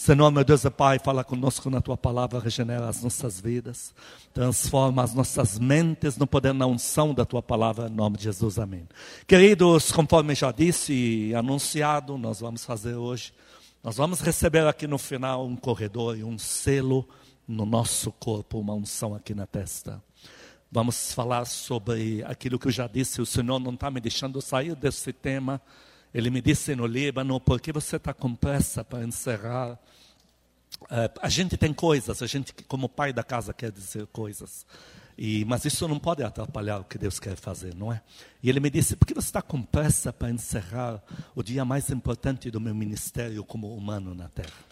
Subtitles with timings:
[0.00, 3.94] Senhor, meu Deus e Pai, fala conosco na tua palavra, regenera as nossas vidas,
[4.32, 8.58] transforma as nossas mentes no poder na unção da tua palavra, em nome de Jesus,
[8.58, 8.88] amém.
[9.26, 13.34] Queridos, conforme já disse e anunciado, nós vamos fazer hoje,
[13.84, 17.06] nós vamos receber aqui no final um corredor e um selo
[17.46, 20.02] no nosso corpo, uma unção aqui na testa.
[20.72, 24.74] Vamos falar sobre aquilo que eu já disse, o Senhor não está me deixando sair
[24.74, 25.60] desse tema.
[26.12, 29.78] Ele me disse no Líbano, por que você está com pressa para encerrar?
[30.82, 34.66] Uh, a gente tem coisas, a gente, como pai da casa, quer dizer coisas.
[35.16, 38.00] E, mas isso não pode atrapalhar o que Deus quer fazer, não é?
[38.42, 41.02] E ele me disse: por que você está com pressa para encerrar
[41.34, 44.69] o dia mais importante do meu ministério como humano na terra?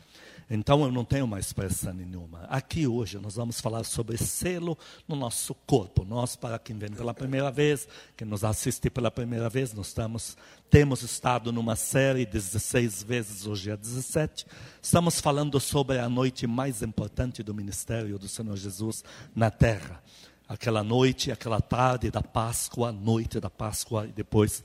[0.50, 2.44] Então eu não tenho mais pressa nenhuma.
[2.44, 6.06] Aqui hoje nós vamos falar sobre selo no nosso corpo.
[6.06, 10.38] Nós, para quem vem pela primeira vez, quem nos assiste pela primeira vez, nós estamos,
[10.70, 14.46] temos estado numa série 16 vezes, hoje é 17.
[14.80, 19.04] Estamos falando sobre a noite mais importante do ministério do Senhor Jesus
[19.36, 20.02] na terra.
[20.48, 24.64] Aquela noite, aquela tarde da Páscoa, noite da Páscoa, e depois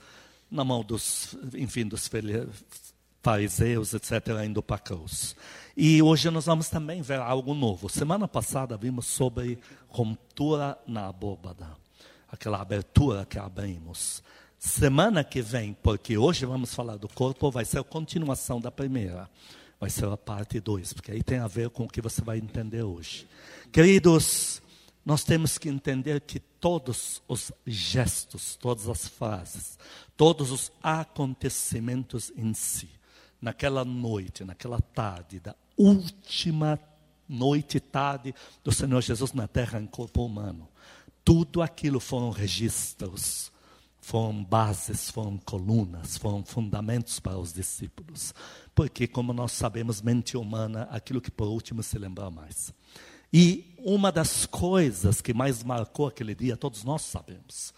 [0.50, 2.08] na mão dos, enfim, dos
[3.22, 4.12] fariseus, etc.,
[4.46, 5.36] indo para a cruz.
[5.76, 7.90] E hoje nós vamos também ver algo novo.
[7.90, 9.58] Semana passada vimos sobre
[9.88, 11.76] ruptura na abóbada,
[12.32, 14.22] aquela abertura que abrimos.
[14.60, 19.28] Semana que vem, porque hoje vamos falar do corpo, vai ser a continuação da primeira.
[19.80, 22.38] Vai ser a parte 2, porque aí tem a ver com o que você vai
[22.38, 23.28] entender hoje.
[23.72, 24.62] Queridos,
[25.04, 29.78] nós temos que entender que todos os gestos, todas as frases,
[30.16, 32.90] todos os acontecimentos em si,
[33.42, 36.80] naquela noite, naquela tarde da última
[37.28, 40.68] noite e tarde do Senhor Jesus na terra em corpo humano.
[41.24, 43.52] Tudo aquilo foram registros,
[44.02, 48.34] foram bases, foram colunas, foram fundamentos para os discípulos.
[48.76, 52.74] Porque, como nós sabemos, mente humana, aquilo que por último se lembra mais.
[53.32, 57.74] E uma das coisas que mais marcou aquele dia, todos nós sabemos,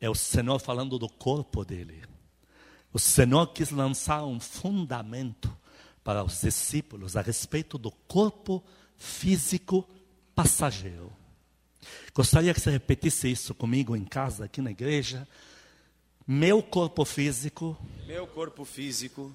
[0.00, 2.02] é o Senhor falando do corpo dele.
[2.92, 5.50] O Senhor quis lançar um fundamento
[6.10, 8.64] para os discípulos a respeito do corpo
[8.96, 9.88] físico
[10.34, 11.12] passageiro.
[12.12, 15.28] Gostaria que você repetisse isso comigo em casa, aqui na igreja.
[16.26, 17.78] Meu corpo físico.
[18.08, 19.32] Meu corpo físico.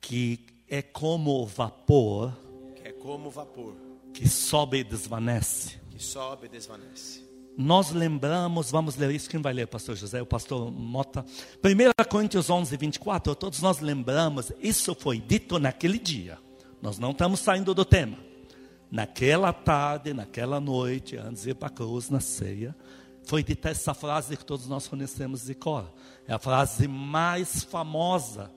[0.00, 0.38] Que
[0.68, 2.32] é como vapor.
[2.76, 3.74] Que é como vapor.
[4.12, 5.80] Que sobe e desvanece.
[5.90, 7.23] Que sobe e desvanece
[7.56, 11.24] nós lembramos, vamos ler isso, quem vai ler, pastor José, o pastor Mota?
[11.62, 16.38] 1 Coríntios 11, 24, todos nós lembramos, isso foi dito naquele dia,
[16.82, 18.16] nós não estamos saindo do tema.
[18.90, 22.76] Naquela tarde, naquela noite, antes de ir para a cruz, na ceia,
[23.24, 25.92] foi dita essa frase que todos nós conhecemos de cor.
[26.28, 28.52] É a frase mais famosa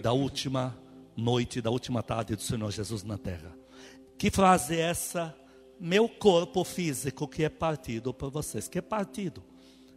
[0.00, 0.76] da última
[1.16, 3.54] noite, da última tarde do Senhor Jesus na terra.
[4.18, 5.34] Que frase é essa?
[5.78, 8.68] Meu corpo físico que é partido por vocês.
[8.68, 9.42] Que é partido?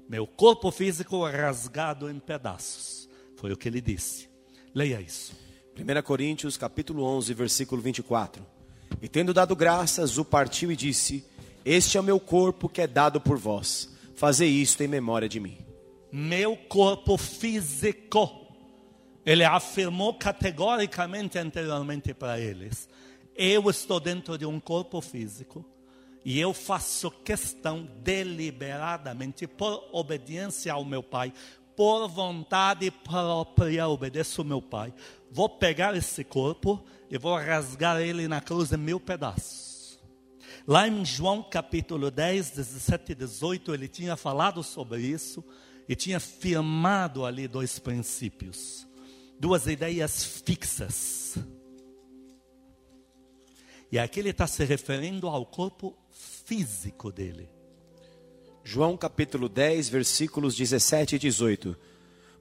[0.07, 3.07] Meu corpo físico rasgado em pedaços.
[3.37, 4.29] Foi o que ele disse.
[4.73, 5.33] Leia isso.
[5.77, 8.45] 1 Coríntios capítulo 11, versículo 24.
[9.01, 11.23] E tendo dado graças, o partiu e disse:
[11.63, 13.89] Este é o meu corpo que é dado por vós.
[14.15, 15.57] Fazei isto em memória de mim.
[16.11, 18.47] Meu corpo físico.
[19.25, 22.89] Ele afirmou categoricamente anteriormente para eles
[23.39, 25.65] eu estou dentro de um corpo físico
[26.25, 31.31] e eu faço questão deliberadamente, por obediência ao meu Pai,
[31.73, 34.93] por vontade própria, obedeço ao meu Pai.
[35.31, 39.97] Vou pegar esse corpo e vou rasgar ele na cruz em mil pedaços.
[40.67, 45.41] Lá em João capítulo 10, 17 e 18, ele tinha falado sobre isso
[45.87, 48.85] e tinha firmado ali dois princípios,
[49.39, 51.37] duas ideias fixas
[53.91, 57.49] e aqui ele está se referindo ao corpo físico dele.
[58.63, 61.75] João capítulo 10, versículos 17 e 18.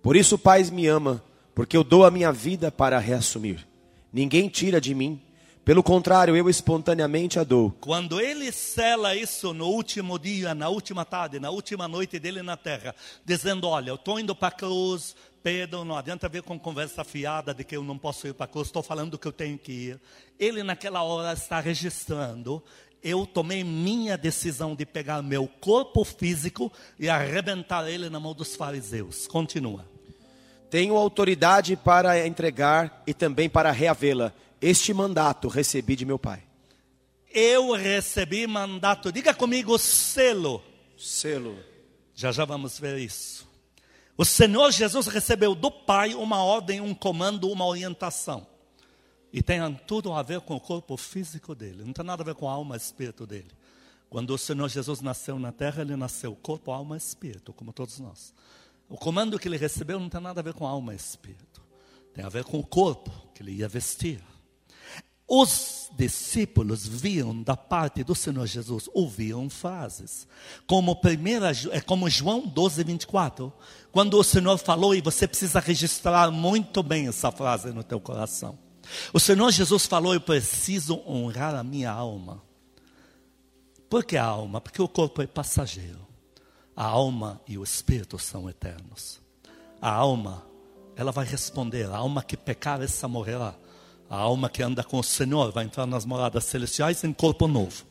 [0.03, 1.23] Por isso o Pai me ama,
[1.55, 3.67] porque eu dou a minha vida para reassumir.
[4.13, 5.21] Ninguém tira de mim,
[5.69, 7.71] pelo contrário, eu espontaneamente a dou.
[7.79, 12.56] Quando ele sela isso no último dia, na última tarde, na última noite dele na
[12.56, 17.05] terra, dizendo: Olha, eu estou indo para a cruz, Pedro, não adianta vir com conversa
[17.05, 19.58] fiada de que eu não posso ir para a cruz, estou falando que eu tenho
[19.58, 20.00] que ir.
[20.38, 22.62] Ele, naquela hora, está registrando.
[23.02, 28.56] Eu tomei minha decisão de pegar meu corpo físico e arrebentar ele na mão dos
[28.56, 29.26] fariseus.
[29.26, 29.87] Continua.
[30.69, 36.43] Tenho autoridade para entregar e também para reavê-la este mandato recebi de meu pai.
[37.32, 39.12] Eu recebi mandato.
[39.12, 40.62] Diga comigo selo.
[40.96, 41.58] Selo.
[42.14, 43.48] Já já vamos ver isso.
[44.19, 48.44] O Senhor Jesus recebeu do Pai uma ordem, um comando, uma orientação.
[49.32, 52.35] E tem tudo a ver com o corpo físico dele, não tem nada a ver
[52.35, 53.53] com a alma e espírito dele.
[54.11, 58.00] Quando o Senhor Jesus nasceu na terra, ele nasceu corpo, alma e espírito, como todos
[58.00, 58.35] nós.
[58.88, 61.62] O comando que ele recebeu não tem nada a ver com alma e espírito,
[62.12, 64.20] tem a ver com o corpo que ele ia vestir.
[65.29, 70.27] Os discípulos viam da parte do Senhor Jesus, ouviam frases.
[70.67, 73.53] Como, primeira, é como João 12, 24.
[73.93, 78.59] Quando o Senhor falou, e você precisa registrar muito bem essa frase no teu coração.
[79.13, 82.43] O Senhor Jesus falou: Eu preciso honrar a minha alma.
[83.91, 84.61] Por que a alma?
[84.61, 86.07] Porque o corpo é passageiro.
[86.77, 89.21] A alma e o espírito são eternos.
[89.81, 90.47] A alma,
[90.95, 91.91] ela vai responder.
[91.91, 93.55] A alma que pecar, essa morrerá.
[94.08, 97.84] A alma que anda com o Senhor vai entrar nas moradas celestiais em corpo novo.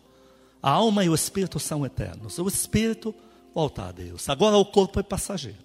[0.62, 2.38] A alma e o espírito são eternos.
[2.40, 3.14] O espírito
[3.54, 4.28] volta a Deus.
[4.28, 5.60] Agora o corpo é passageiro.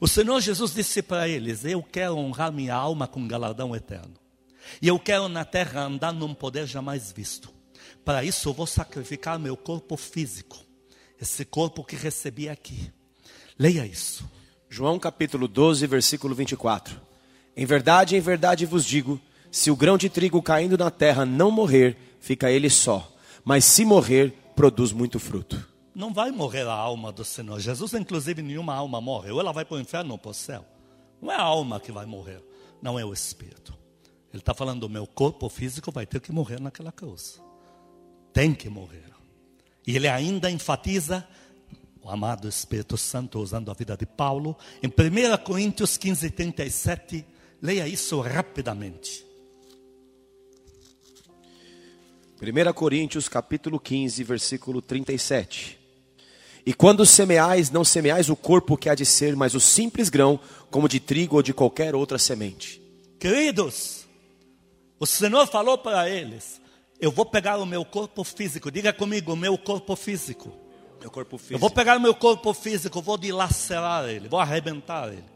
[0.00, 4.14] O Senhor Jesus disse para eles: Eu quero honrar minha alma com galardão eterno.
[4.80, 7.50] E eu quero na terra andar num poder jamais visto.
[8.04, 10.58] Para isso eu vou sacrificar meu corpo físico,
[11.20, 12.92] esse corpo que recebi aqui.
[13.58, 14.28] Leia isso.
[14.68, 17.00] João capítulo 12, versículo 24.
[17.56, 19.20] Em verdade, em verdade vos digo:
[19.52, 23.14] se o grão de trigo caindo na terra não morrer, fica ele só,
[23.44, 25.62] mas se morrer, produz muito fruto.
[25.94, 27.60] Não vai morrer a alma do Senhor.
[27.60, 29.30] Jesus, inclusive, nenhuma alma morre.
[29.30, 30.64] Ou ela vai para o inferno ou para o céu.
[31.20, 32.42] Não é a alma que vai morrer,
[32.80, 33.74] não é o espírito.
[34.32, 37.38] Ele está falando: o meu corpo físico vai ter que morrer naquela cruz.
[38.32, 39.04] Tem que morrer.
[39.86, 41.28] E ele ainda enfatiza
[42.00, 47.26] o amado Espírito Santo, usando a vida de Paulo, em 1 Coríntios 15, 37.
[47.60, 49.31] Leia isso rapidamente.
[52.42, 55.78] 1 Coríntios capítulo 15, versículo 37.
[56.66, 60.40] E quando semeais, não semeais o corpo que há de ser, mas o simples grão,
[60.68, 62.82] como de trigo ou de qualquer outra semente.
[63.20, 64.08] Queridos,
[64.98, 66.60] o Senhor falou para eles:
[67.00, 70.52] Eu vou pegar o meu corpo físico, diga comigo, o meu corpo físico.
[71.00, 71.54] Meu corpo físico.
[71.54, 75.30] Eu vou pegar o meu corpo físico, vou dilacerar ele, vou arrebentar ele.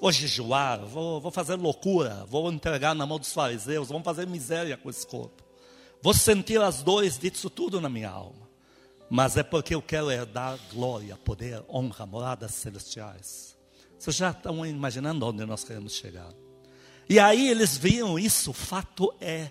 [0.00, 4.76] Vou jejuar, vou, vou fazer loucura, vou entregar na mão dos fariseus, vou fazer miséria
[4.76, 5.45] com esse corpo.
[6.06, 8.48] Vou sentir as dores disso tudo na minha alma.
[9.10, 13.58] Mas é porque eu quero herdar glória, poder, honra, moradas celestiais.
[13.98, 16.32] Vocês já estão imaginando onde nós queremos chegar?
[17.08, 19.50] E aí eles viam isso, fato é.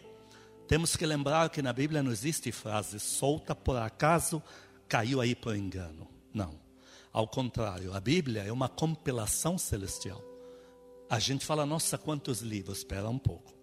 [0.65, 4.41] Temos que lembrar que na Bíblia não existe frase solta por acaso,
[4.87, 6.07] caiu aí por engano.
[6.33, 6.57] Não.
[7.11, 10.23] Ao contrário, a Bíblia é uma compilação celestial.
[11.09, 12.77] A gente fala, nossa, quantos livros?
[12.77, 13.54] Espera um pouco.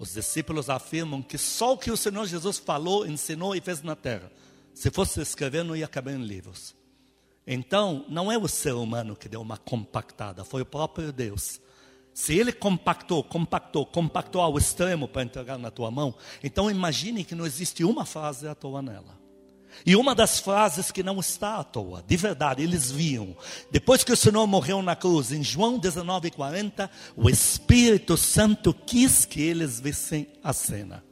[0.00, 3.94] Os discípulos afirmam que só o que o Senhor Jesus falou, ensinou e fez na
[3.94, 4.32] terra,
[4.74, 6.74] se fosse escrever, não ia caber em livros.
[7.46, 11.60] Então, não é o ser humano que deu uma compactada, foi o próprio Deus
[12.12, 17.34] se ele compactou, compactou, compactou ao extremo para entregar na tua mão, então imagine que
[17.34, 19.19] não existe uma frase à toa nela.
[19.84, 23.36] E uma das frases que não está à toa, de verdade, eles viam.
[23.70, 29.40] Depois que o Senhor morreu na cruz, em João 19:40, o Espírito Santo quis que
[29.40, 31.02] eles vissem a cena.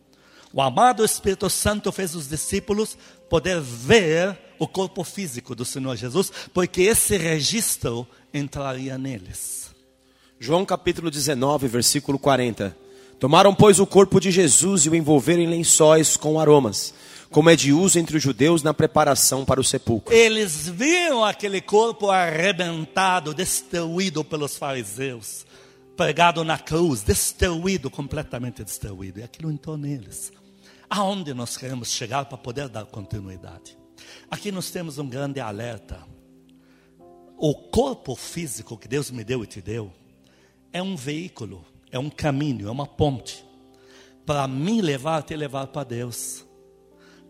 [0.52, 2.96] O amado Espírito Santo fez os discípulos
[3.28, 9.70] poder ver o corpo físico do Senhor Jesus, porque esse registro entraria neles.
[10.40, 12.76] João capítulo 19, versículo 40.
[13.18, 16.94] Tomaram, pois, o corpo de Jesus e o envolveram em lençóis com aromas,
[17.30, 20.14] como é de uso entre os judeus na preparação para o sepulcro.
[20.14, 25.46] Eles viram aquele corpo arrebentado, destruído pelos fariseus,
[25.96, 29.20] pregado na cruz, destruído, completamente destruído.
[29.20, 30.32] E aquilo entrou neles.
[30.88, 33.76] Aonde nós queremos chegar para poder dar continuidade?
[34.30, 36.02] Aqui nós temos um grande alerta.
[37.36, 39.92] O corpo físico que Deus me deu e te deu,
[40.72, 43.44] é um veículo, é um caminho, é uma ponte
[44.26, 46.44] para me levar, te levar para Deus,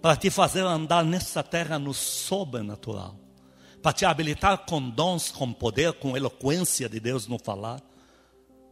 [0.01, 3.19] para te fazer andar nessa terra no sobrenatural,
[3.83, 7.81] para te habilitar com dons, com poder, com eloquência de Deus no falar,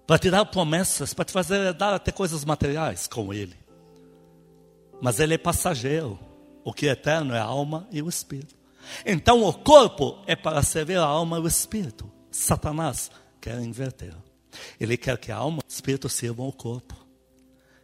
[0.06, 3.56] para te dar promessas, para te fazer dar até coisas materiais com Ele.
[5.00, 6.18] Mas Ele é passageiro,
[6.64, 8.54] o que é eterno é a alma e o espírito.
[9.04, 12.10] Então o corpo é para servir a alma e o espírito.
[12.30, 14.14] Satanás quer inverter.
[14.78, 16.94] Ele quer que a alma e o espírito sirvam o corpo.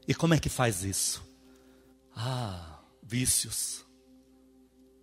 [0.06, 1.22] E como é que faz isso?
[2.16, 2.71] Ah,
[3.12, 3.85] vícios.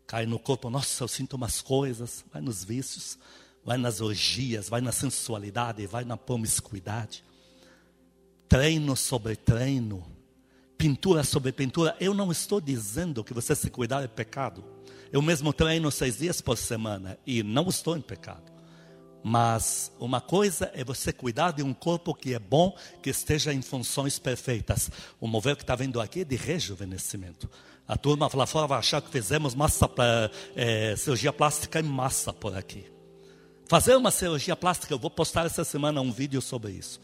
[0.07, 2.25] Cai no corpo, nossa, eu sinto umas coisas.
[2.33, 3.19] Vai nos vícios,
[3.63, 7.23] vai nas orgias, vai na sensualidade, vai na promiscuidade.
[8.47, 10.03] Treino sobre treino,
[10.75, 11.95] pintura sobre pintura.
[11.99, 14.65] Eu não estou dizendo que você se cuidar é pecado.
[15.11, 18.51] Eu mesmo treino seis dias por semana e não estou em pecado.
[19.23, 23.61] Mas uma coisa é você cuidar de um corpo que é bom, que esteja em
[23.61, 24.89] funções perfeitas.
[25.19, 27.47] O mover que está vendo aqui é de rejuvenescimento.
[27.89, 29.89] A turma lá fora vai achar que fizemos massa
[30.55, 32.85] é, cirurgia plástica em massa por aqui.
[33.67, 37.01] Fazer uma cirurgia plástica, eu vou postar essa semana um vídeo sobre isso,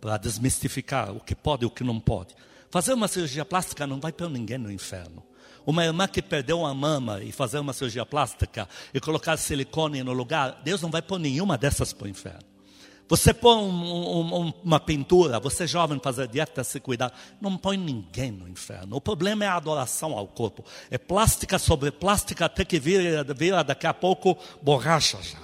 [0.00, 2.36] para desmistificar o que pode e o que não pode.
[2.70, 5.24] Fazer uma cirurgia plástica não vai pôr ninguém no inferno.
[5.66, 10.12] Uma irmã que perdeu uma mama e fazer uma cirurgia plástica e colocar silicone no
[10.12, 12.47] lugar, Deus não vai pôr nenhuma dessas para o inferno.
[13.08, 18.30] Você põe um, um, uma pintura, você jovem fazer dieta, se cuidar, não põe ninguém
[18.30, 18.96] no inferno.
[18.96, 20.62] O problema é a adoração ao corpo.
[20.90, 25.38] É plástica sobre plástica até que vira, vira daqui a pouco borracha já.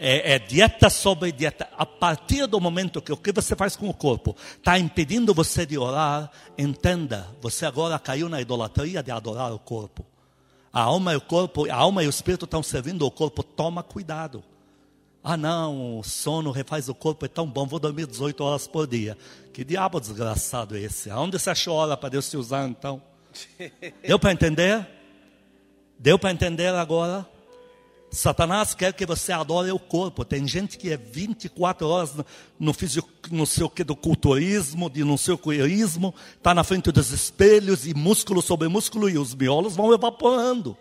[0.00, 1.68] É, é, dieta sobre dieta.
[1.76, 5.66] A partir do momento que o que você faz com o corpo está impedindo você
[5.66, 10.06] de orar, entenda, você agora caiu na idolatria de adorar o corpo.
[10.72, 13.42] A alma e o corpo, a alma e o espírito estão servindo o corpo.
[13.42, 14.44] Toma cuidado.
[15.30, 18.86] Ah, não, o sono refaz o corpo, é tão bom, vou dormir 18 horas por
[18.86, 19.14] dia.
[19.52, 21.10] Que diabo desgraçado é esse?
[21.10, 23.02] Aonde você achou hora para Deus te usar então?
[24.02, 24.88] Deu para entender?
[25.98, 27.28] Deu para entender agora?
[28.10, 30.24] Satanás quer que você adore o corpo.
[30.24, 32.24] Tem gente que é 24 horas no,
[32.58, 37.10] no, fisico, no seu que do culturismo, de no seu cuirismo, está na frente dos
[37.10, 40.74] espelhos e músculo sobre músculo e os miolos vão evaporando.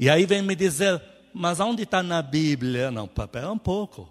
[0.00, 1.02] E aí vem me dizer,
[1.34, 2.90] mas onde está na Bíblia?
[2.90, 4.08] Não, pera um pouco.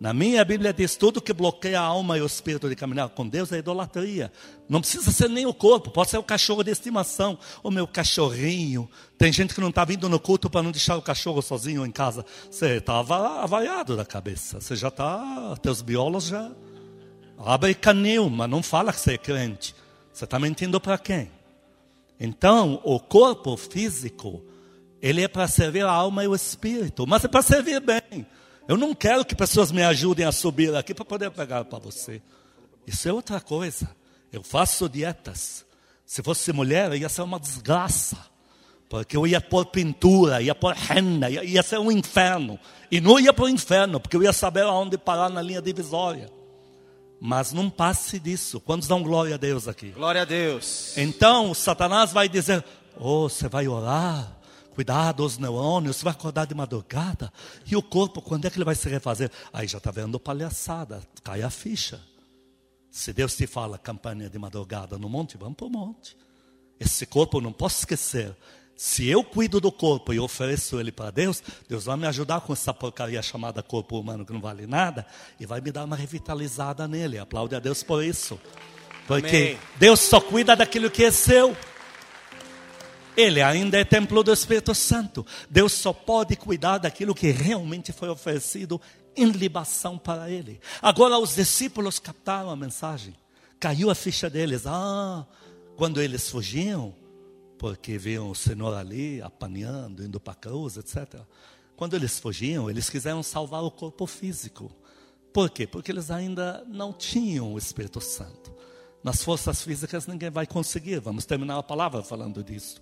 [0.00, 3.26] Na minha Bíblia diz tudo que bloqueia a alma e o espírito de caminhar com
[3.26, 4.30] Deus é idolatria.
[4.68, 8.90] Não precisa ser nem o corpo, pode ser o cachorro de estimação, o meu cachorrinho.
[9.16, 11.92] Tem gente que não está vindo no culto para não deixar o cachorro sozinho em
[11.92, 12.26] casa.
[12.50, 16.50] Você está avariado da cabeça, você já está, teus biolos já
[17.38, 19.74] abre canil, mas não fala que você é crente.
[20.12, 21.30] Você está mentindo para quem?
[22.18, 24.42] Então, o corpo físico,
[25.04, 28.26] ele é para servir a alma e o espírito, mas é para servir bem.
[28.66, 32.22] Eu não quero que pessoas me ajudem a subir aqui para poder pegar para você.
[32.86, 33.94] Isso é outra coisa.
[34.32, 35.66] Eu faço dietas.
[36.06, 38.16] Se fosse mulher, ia ser uma desgraça.
[38.88, 42.58] Porque eu ia pôr pintura, ia pôr renda, ia, ia ser um inferno.
[42.90, 46.30] E não ia para o inferno, porque eu ia saber aonde parar na linha divisória.
[47.20, 48.58] Mas não passe disso.
[48.58, 49.90] Quantos dão glória a Deus aqui?
[49.90, 50.96] Glória a Deus.
[50.96, 52.64] Então, Satanás vai dizer:
[52.98, 54.33] Oh, você vai orar?
[54.74, 57.32] Cuidado, os neurônios, você vai acordar de madrugada.
[57.64, 59.30] E o corpo, quando é que ele vai se refazer?
[59.52, 62.00] Aí já está vendo palhaçada, cai a ficha.
[62.90, 66.16] Se Deus te fala campanha de madrugada no monte, vamos para o monte.
[66.78, 68.36] Esse corpo não posso esquecer.
[68.76, 72.52] Se eu cuido do corpo e ofereço ele para Deus, Deus vai me ajudar com
[72.52, 75.06] essa porcaria chamada corpo humano que não vale nada
[75.38, 77.18] e vai me dar uma revitalizada nele.
[77.18, 78.40] Aplaude a Deus por isso.
[79.06, 79.58] Porque Amém.
[79.76, 81.56] Deus só cuida daquilo que é seu.
[83.16, 85.24] Ele ainda é templo do Espírito Santo.
[85.48, 88.80] Deus só pode cuidar daquilo que realmente foi oferecido
[89.16, 90.60] em libação para ele.
[90.82, 93.14] Agora os discípulos captaram a mensagem.
[93.60, 94.66] Caiu a ficha deles.
[94.66, 95.24] Ah,
[95.76, 96.94] quando eles fugiam,
[97.58, 101.20] porque viam o Senhor ali apanhando, indo para a cruz, etc.
[101.76, 104.70] Quando eles fugiam, eles quiseram salvar o corpo físico.
[105.32, 105.66] Por quê?
[105.66, 108.52] Porque eles ainda não tinham o Espírito Santo.
[109.02, 111.00] Nas forças físicas ninguém vai conseguir.
[111.00, 112.80] Vamos terminar a palavra falando disso.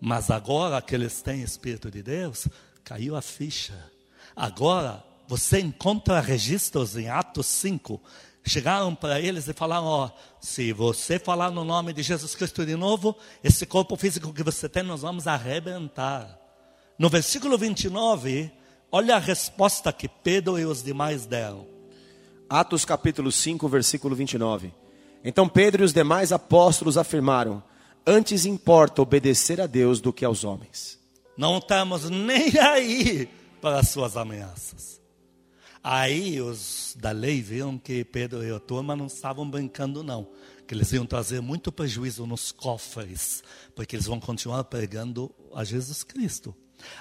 [0.00, 2.48] Mas agora que eles têm Espírito de Deus,
[2.84, 3.74] caiu a ficha.
[4.34, 8.00] Agora você encontra registros em Atos 5.
[8.44, 10.10] Chegaram para eles e falaram: Ó,
[10.40, 14.68] se você falar no nome de Jesus Cristo de novo, esse corpo físico que você
[14.68, 16.38] tem, nós vamos arrebentar.
[16.98, 18.52] No versículo 29,
[18.92, 21.66] olha a resposta que Pedro e os demais deram.
[22.48, 24.72] Atos capítulo 5, versículo 29.
[25.24, 27.62] Então Pedro e os demais apóstolos afirmaram:
[28.08, 30.96] Antes importa obedecer a Deus do que aos homens.
[31.36, 33.28] Não estamos nem aí
[33.60, 35.00] para as suas ameaças.
[35.82, 40.28] Aí os da lei viram que Pedro e a turma não estavam brincando, não.
[40.68, 43.42] Que eles iam trazer muito prejuízo nos cofres,
[43.74, 46.54] porque eles vão continuar pregando a Jesus Cristo.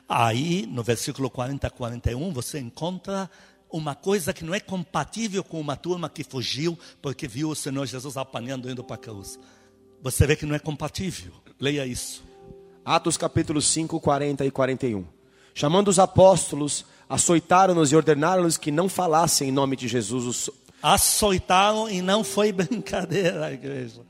[0.09, 3.29] Aí, no versículo 40 a 41, você encontra
[3.71, 7.85] uma coisa que não é compatível com uma turma que fugiu porque viu o Senhor
[7.85, 9.37] Jesus apanhando indo para a cruz.
[10.01, 11.33] Você vê que não é compatível.
[11.59, 12.23] Leia isso.
[12.83, 15.05] Atos capítulo 5, 40 e 41.
[15.55, 20.49] Chamando os apóstolos, açoitaram-nos e ordenaram-nos que não falassem em nome de Jesus.
[20.83, 24.01] Açoitaram e não foi brincadeira, igreja.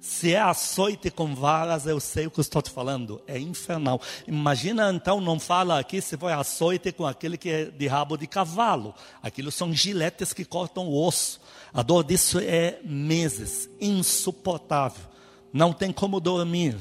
[0.00, 3.20] Se é açoite com varas, eu sei o que estou te falando.
[3.26, 4.00] É infernal.
[4.28, 8.26] Imagina então, não fala aqui se foi açoite com aquele que é de rabo de
[8.26, 8.94] cavalo.
[9.22, 11.40] Aquilo são giletes que cortam o osso.
[11.72, 15.13] A dor disso é meses, insuportável
[15.54, 16.76] não tem como dormir.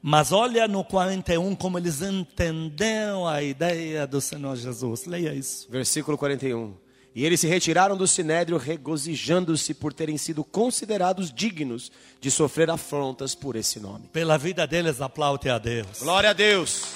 [0.00, 5.06] Mas olha no 41 como eles entenderam a ideia do Senhor Jesus.
[5.06, 5.68] Leia isso.
[5.68, 6.74] Versículo 41.
[7.14, 13.34] E eles se retiraram do sinédrio, regozijando-se por terem sido considerados dignos de sofrer afrontas
[13.34, 14.08] por esse nome.
[14.12, 15.98] Pela vida deles, aplaude a Deus.
[16.00, 16.94] Glória a Deus.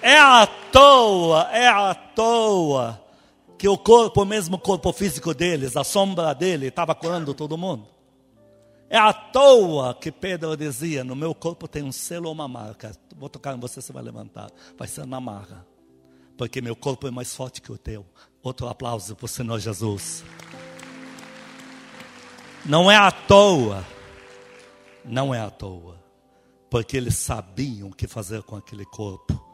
[0.00, 3.09] É à toa, é à toa
[3.60, 7.86] que o corpo, o mesmo corpo físico deles, a sombra dele, estava curando todo mundo.
[8.88, 12.90] É à toa que Pedro dizia: No meu corpo tem um selo ou uma marca.
[13.14, 14.50] Vou tocar em você, você vai levantar.
[14.78, 15.66] Vai ser na marca.
[16.38, 18.06] Porque meu corpo é mais forte que o teu.
[18.42, 20.24] Outro aplauso para o Senhor Jesus.
[22.64, 23.86] Não é à toa.
[25.04, 26.02] Não é à toa.
[26.70, 29.49] Porque eles sabiam o que fazer com aquele corpo.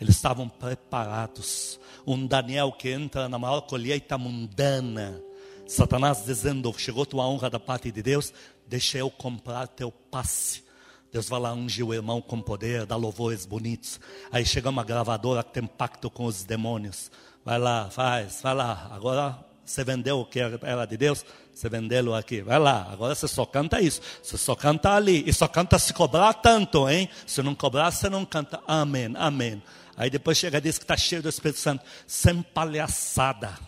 [0.00, 1.78] Eles estavam preparados.
[2.06, 5.20] Um Daniel que entra na maior colheita mundana.
[5.66, 8.32] Satanás dizendo: Chegou tua honra da parte de Deus,
[8.66, 10.64] deixa eu comprar teu passe.
[11.12, 14.00] Deus vai lá ungir o irmão com poder, dá louvores bonitos.
[14.30, 17.10] Aí chega uma gravadora que tem pacto com os demônios.
[17.44, 18.88] Vai lá, faz, vai lá.
[18.92, 21.24] Agora você vendeu o que era de Deus,
[21.54, 22.42] você vendeu aqui.
[22.42, 24.00] Vai lá, agora você só canta isso.
[24.22, 25.22] Você só canta ali.
[25.28, 27.08] E só canta se cobrar tanto, hein?
[27.26, 28.60] Se não cobrar, você não canta.
[28.66, 29.62] Amém, amém.
[29.96, 31.84] Aí depois chega e diz que está cheio do Espírito Santo.
[32.06, 33.58] Sem palhaçada.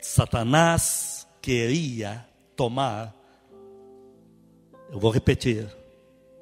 [0.00, 3.14] Satanás queria tomar.
[4.90, 5.68] Eu vou repetir.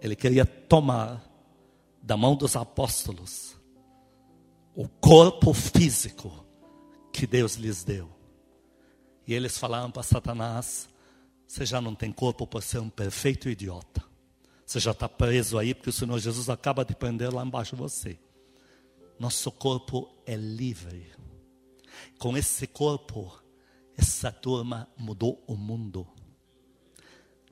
[0.01, 1.23] Ele queria tomar
[2.01, 3.59] da mão dos apóstolos
[4.75, 6.48] o corpo físico
[7.19, 8.09] que Deus lhes deu.
[9.27, 10.89] E eles falaram para Satanás:
[11.49, 14.05] Você já não tem corpo por ser um perfeito idiota.
[14.65, 18.21] Você já está preso aí porque o Senhor Jesus acaba de prender lá embaixo você.
[19.19, 21.11] Nosso corpo é livre.
[22.21, 23.37] Com esse corpo,
[23.97, 26.07] essa turma mudou o mundo.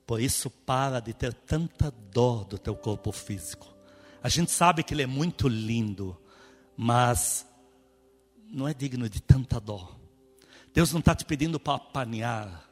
[0.06, 3.75] Por isso, para de ter tanta dor do teu corpo físico.
[4.23, 6.16] A gente sabe que ele é muito lindo,
[6.76, 7.44] mas
[8.50, 9.96] não é digno de tanta dor.
[10.72, 12.70] Deus não está te pedindo para apanhar,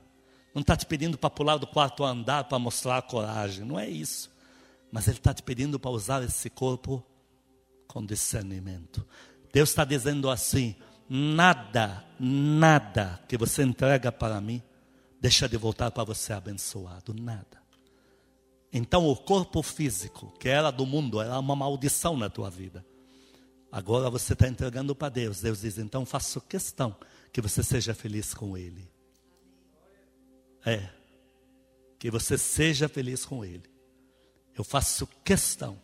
[0.55, 4.31] não está te pedindo para pular do quarto andar para mostrar coragem, não é isso.
[4.93, 7.05] Mas Ele está te pedindo para usar esse corpo
[7.87, 9.07] com discernimento.
[9.53, 10.77] Deus está dizendo assim:
[11.09, 14.63] nada, nada que você entrega para mim,
[15.21, 17.63] deixa de voltar para você abençoado, nada.
[18.73, 22.85] Então o corpo físico, que era do mundo, era uma maldição na tua vida.
[23.75, 25.41] Agora você está entregando para Deus.
[25.41, 26.97] Deus diz: então faço questão
[27.33, 28.89] que você seja feliz com Ele.
[30.65, 30.91] É.
[31.99, 33.69] Que você seja feliz com Ele.
[34.57, 35.77] Eu faço questão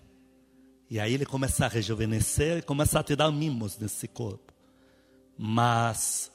[0.88, 4.54] e aí ele começa a rejuvenescer e começa a te dar mimos nesse corpo.
[5.36, 6.30] Mas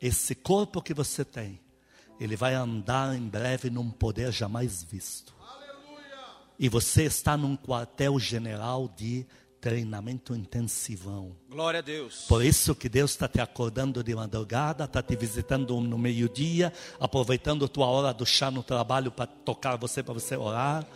[0.00, 1.60] esse corpo que você tem,
[2.18, 5.36] ele vai andar em breve num poder jamais visto.
[5.40, 6.18] Aleluia.
[6.58, 9.24] E você está num quartel general de
[9.60, 11.36] treinamento intensivão.
[11.48, 12.24] Glória a Deus.
[12.28, 17.64] Por isso que Deus está te acordando de madrugada, está te visitando no meio-dia, aproveitando
[17.64, 20.86] a tua hora do chá no trabalho para tocar você, para você orar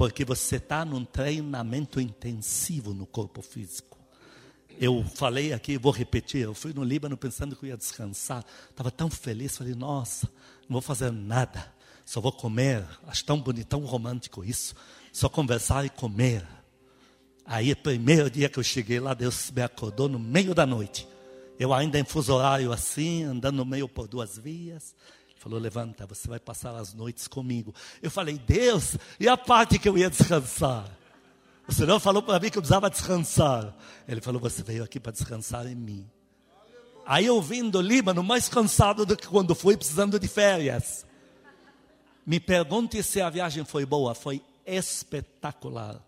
[0.00, 3.98] porque você está num treinamento intensivo no corpo físico.
[4.80, 8.90] Eu falei aqui, vou repetir, eu fui no Líbano pensando que eu ia descansar, estava
[8.90, 10.26] tão feliz, falei, nossa,
[10.62, 11.70] não vou fazer nada,
[12.02, 14.74] só vou comer, acho tão bonito, tão romântico isso,
[15.12, 16.48] só conversar e comer.
[17.44, 21.06] Aí, primeiro dia que eu cheguei lá, Deus me acordou no meio da noite.
[21.58, 24.94] Eu ainda em fuso horário assim, andando no meio por duas vias
[25.40, 27.74] falou: Levanta, você vai passar as noites comigo.
[28.02, 30.86] Eu falei: Deus, e a parte que eu ia descansar?
[31.66, 33.74] O Senhor falou para mim que eu precisava descansar.
[34.06, 36.08] Ele falou: Você veio aqui para descansar em mim.
[37.06, 41.06] Aí eu vim do Líbano mais cansado do que quando fui, precisando de férias.
[42.24, 44.14] Me pergunte se a viagem foi boa.
[44.14, 46.00] Foi espetacular.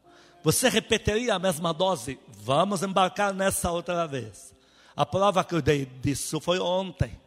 [0.42, 2.18] Você repetiria a mesma dose?
[2.38, 4.52] Vamos embarcar nessa outra vez.
[4.96, 7.21] A prova que eu dei disso foi ontem.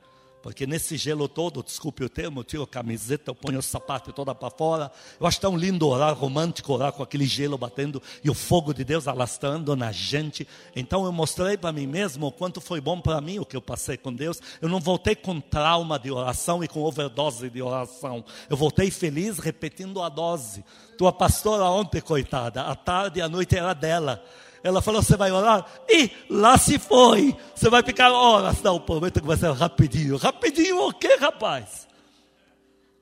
[0.45, 4.13] Porque nesse gelo todo, desculpe o termo, eu tiro a camiseta, eu ponho o sapato
[4.13, 4.91] toda para fora.
[5.19, 8.83] Eu acho tão lindo orar, romântico orar com aquele gelo batendo e o fogo de
[8.83, 10.47] Deus alastrando na gente.
[10.75, 13.61] Então eu mostrei para mim mesmo o quanto foi bom para mim o que eu
[13.61, 14.39] passei com Deus.
[14.61, 18.23] Eu não voltei com trauma de oração e com overdose de oração.
[18.47, 20.63] Eu voltei feliz repetindo a dose.
[20.95, 24.23] Tua pastora ontem, coitada, a tarde e a noite era dela.
[24.65, 25.63] Ela falou: Você vai orar?
[25.87, 27.37] E lá se foi.
[27.53, 28.63] Você vai ficar horas.
[28.63, 30.17] Não, prometo que vai ser rapidinho.
[30.17, 31.87] Rapidinho o quê, rapaz?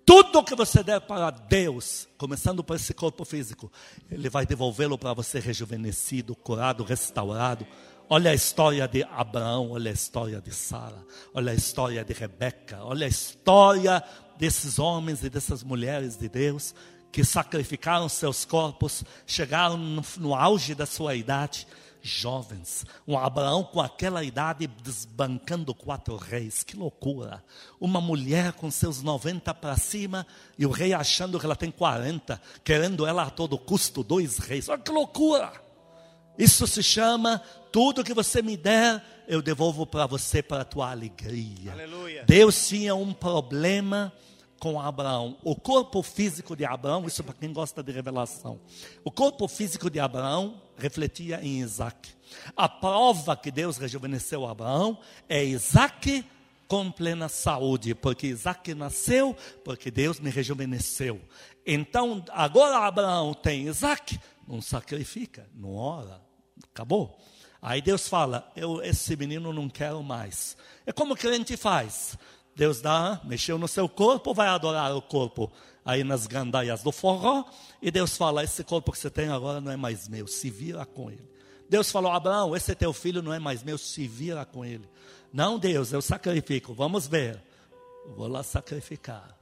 [0.05, 3.71] Tudo que você der para Deus, começando por esse corpo físico,
[4.11, 7.65] Ele vai devolvê-lo para você rejuvenescido, curado, restaurado.
[8.09, 11.01] Olha a história de Abraão, olha a história de Sara,
[11.33, 14.03] olha a história de Rebeca, olha a história
[14.37, 16.75] desses homens e dessas mulheres de Deus
[17.13, 21.67] que sacrificaram seus corpos, chegaram no, no auge da sua idade,
[22.01, 22.83] jovens.
[23.07, 27.43] Um Abraão com aquela idade desbancando quatro reis, que loucura.
[27.79, 30.25] Uma mulher com seus 90 para cima
[30.57, 34.67] e o rei achando que ela tem 40, querendo ela a todo custo, dois reis.
[34.67, 35.53] Olha que loucura!
[36.35, 37.39] Isso se chama
[37.71, 41.73] tudo que você me der, eu devolvo para você para a tua alegria.
[41.73, 42.23] Aleluia.
[42.25, 44.11] Deus tinha um problema
[44.59, 45.37] com Abraão.
[45.43, 48.59] O corpo físico de Abraão, isso para quem gosta de revelação.
[49.03, 52.09] O corpo físico de Abraão refletia em Isaac.
[52.55, 56.25] A prova que Deus rejuvenesceu Abraão é Isaac
[56.67, 61.21] com plena saúde, porque Isaac nasceu, porque Deus me rejuvenesceu.
[61.65, 66.21] Então, agora Abraão tem Isaac, não sacrifica, não ora,
[66.71, 67.17] acabou.
[67.61, 70.57] Aí Deus fala: eu esse menino não quero mais.
[70.85, 72.17] É como crente faz.
[72.55, 75.51] Deus dá, mexeu no seu corpo, vai adorar o corpo
[75.85, 77.45] aí nas gandaias do forró,
[77.81, 80.85] e Deus fala: Esse corpo que você tem agora não é mais meu, se vira
[80.85, 81.29] com ele.
[81.69, 84.87] Deus falou: Abraão, esse teu filho não é mais meu, se vira com ele.
[85.31, 87.41] Não, Deus, eu sacrifico, vamos ver.
[88.15, 89.37] Vou lá sacrificar.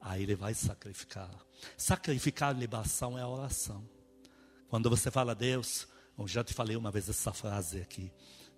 [0.00, 1.30] Aí ele vai sacrificar.
[1.76, 3.84] Sacrificar libação é oração.
[4.68, 5.86] Quando você fala, Deus,
[6.18, 8.10] eu já te falei uma vez essa frase aqui.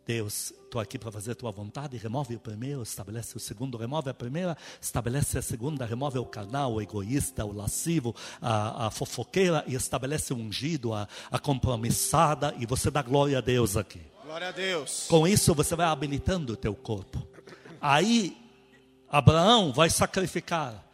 [0.07, 4.11] Deus, estou aqui para fazer a tua vontade, remove o primeiro, estabelece o segundo, remove
[4.11, 9.65] a primeira, estabelece a segunda, remove o carnal, o egoísta, o lascivo, a, a fofoqueira
[9.67, 14.01] e estabelece o ungido, a, a compromissada e você dá glória a Deus aqui.
[14.25, 15.07] Glória a Deus.
[15.09, 17.27] Com isso você vai habilitando o teu corpo.
[17.81, 18.37] Aí
[19.09, 20.85] Abraão vai sacrificar.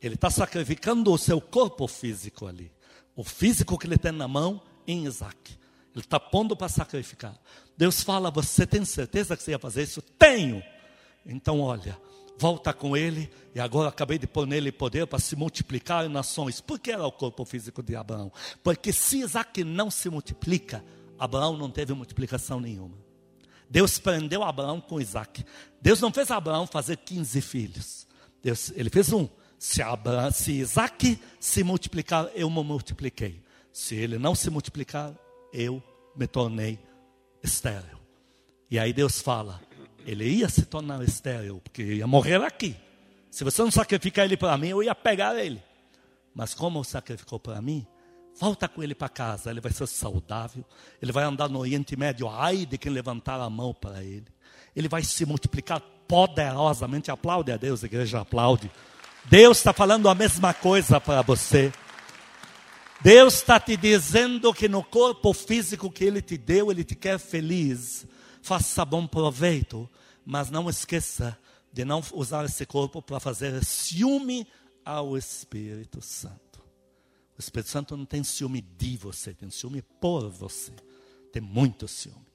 [0.00, 2.70] Ele está sacrificando o seu corpo físico ali.
[3.16, 5.59] O físico que ele tem na mão em Isaac.
[5.94, 7.34] Ele está pondo para sacrificar.
[7.76, 10.00] Deus fala: Você tem certeza que você ia fazer isso?
[10.00, 10.62] Tenho.
[11.26, 11.98] Então, olha,
[12.38, 13.30] volta com ele.
[13.54, 16.60] E agora acabei de pôr nele poder para se multiplicar em nações.
[16.60, 18.32] Por que era o corpo físico de Abraão?
[18.62, 20.84] Porque se Isaac não se multiplica,
[21.18, 22.96] Abraão não teve multiplicação nenhuma.
[23.68, 25.44] Deus prendeu Abraão com Isaac.
[25.80, 28.06] Deus não fez Abraão fazer 15 filhos.
[28.42, 29.28] Deus, ele fez um.
[29.58, 33.42] Se, Abraão, se Isaac se multiplicar, eu me multipliquei.
[33.72, 35.14] Se ele não se multiplicar,
[35.52, 35.82] eu
[36.16, 36.78] me tornei
[37.42, 37.98] estéril.
[38.70, 39.60] E aí Deus fala,
[40.06, 42.76] ele ia se tornar estéril, porque ia morrer aqui.
[43.30, 45.62] Se você não sacrificar ele para mim, eu ia pegar ele.
[46.34, 47.86] Mas como sacrificou para mim,
[48.38, 50.64] volta com ele para casa, ele vai ser saudável,
[51.00, 54.26] ele vai andar no Oriente Médio, ai de quem levantar a mão para ele.
[54.74, 57.10] Ele vai se multiplicar poderosamente.
[57.10, 58.70] Aplaude a Deus, a igreja aplaude.
[59.24, 61.72] Deus está falando a mesma coisa para você.
[63.02, 67.18] Deus está te dizendo que no corpo físico que Ele te deu, Ele te quer
[67.18, 68.06] feliz.
[68.42, 69.88] Faça bom proveito,
[70.24, 71.38] mas não esqueça
[71.72, 74.46] de não usar esse corpo para fazer ciúme
[74.84, 76.60] ao Espírito Santo.
[77.38, 80.72] O Espírito Santo não tem ciúme de você, tem ciúme por você.
[81.32, 82.29] Tem muito ciúme.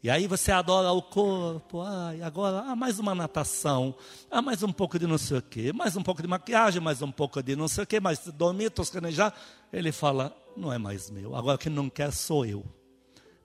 [0.00, 3.92] E aí você adora o corpo, ai, agora, ah, mais uma natação,
[4.30, 7.02] ah, mais um pouco de não sei o quê, mais um pouco de maquiagem, mais
[7.02, 9.34] um pouco de não sei o quê, mais dormir, toscanejar.
[9.72, 12.64] Ele fala, não é mais meu, agora quem não quer sou eu.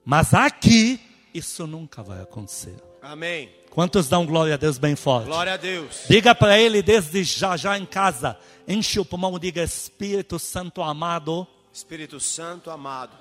[0.04, 1.00] Mas aqui,
[1.34, 2.76] isso nunca vai acontecer.
[3.02, 3.50] Amém.
[3.70, 5.26] Quantos dão glória a Deus bem forte?
[5.26, 6.04] Glória a Deus.
[6.08, 8.38] Diga para ele desde já, já em casa,
[8.68, 13.16] enche o pulmão, diga Espírito Santo amado, Espírito Santo amado,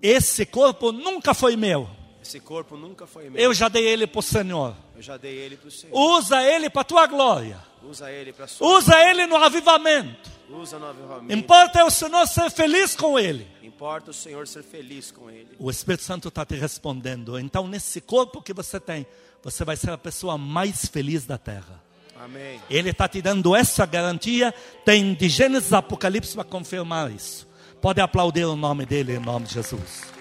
[0.00, 1.99] esse corpo nunca foi meu.
[2.30, 3.42] Esse corpo nunca foi meu.
[3.42, 4.76] Eu já dei ele para o Senhor.
[4.94, 5.98] Eu já dei ele para o Senhor.
[5.98, 7.58] Usa ele para a tua glória.
[7.82, 8.78] Usa ele para sua.
[8.78, 10.30] Usa ele no avivamento.
[10.48, 11.36] Usa novamente.
[11.36, 13.48] Importa é o Senhor ser feliz com ele.
[13.64, 15.48] Importa o Senhor ser feliz com ele.
[15.58, 17.36] O Espírito Santo está te respondendo.
[17.36, 19.04] Então, nesse corpo que você tem,
[19.42, 21.82] você vai ser a pessoa mais feliz da terra.
[22.22, 22.60] Amém.
[22.70, 24.54] Ele está te dando essa garantia.
[24.84, 27.48] Tem de Gênesis Apocalipse para confirmar isso.
[27.80, 30.19] Pode aplaudir o nome dele em nome de Jesus.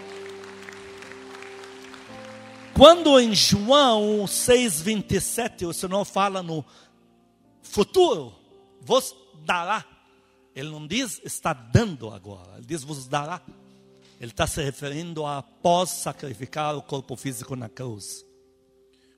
[2.79, 6.63] Quando em João 6,27 o Senhor fala no
[7.61, 8.33] futuro,
[8.79, 9.13] vos
[9.43, 9.83] dará.
[10.55, 13.41] Ele não diz está dando agora, ele diz vos dará.
[14.17, 18.25] Ele está se referindo a após sacrificar o corpo físico na cruz.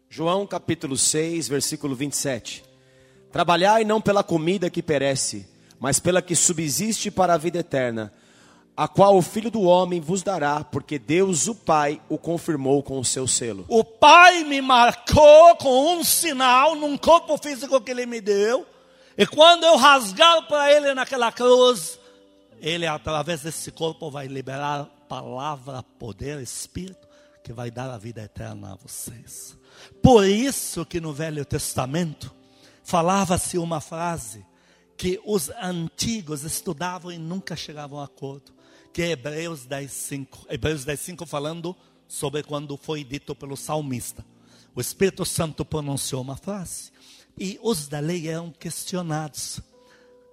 [0.10, 2.64] João capítulo 6, versículo 27.
[3.32, 5.48] Trabalhai não pela comida que perece,
[5.80, 8.12] mas pela que subsiste para a vida eterna,
[8.82, 12.98] a qual o Filho do Homem vos dará, porque Deus, o Pai, o confirmou com
[12.98, 13.64] o seu selo.
[13.68, 18.66] O Pai me marcou com um sinal num corpo físico que Ele me deu.
[19.16, 22.00] E quando eu rasgar para Ele naquela cruz,
[22.60, 27.08] Ele, através desse corpo, vai liberar palavra, poder, Espírito,
[27.44, 29.56] que vai dar a vida eterna a vocês.
[30.02, 32.34] Por isso que no Velho Testamento
[32.84, 34.44] falava-se uma frase
[34.98, 38.60] que os antigos estudavam e nunca chegavam a acordo,
[38.94, 40.46] que é Hebreus 10:5.
[40.50, 41.76] Hebreus 10:5 falando
[42.08, 44.26] sobre quando foi dito pelo salmista.
[44.76, 46.92] O Espírito Santo pronunciou uma frase
[47.38, 49.62] e os da lei eram questionados.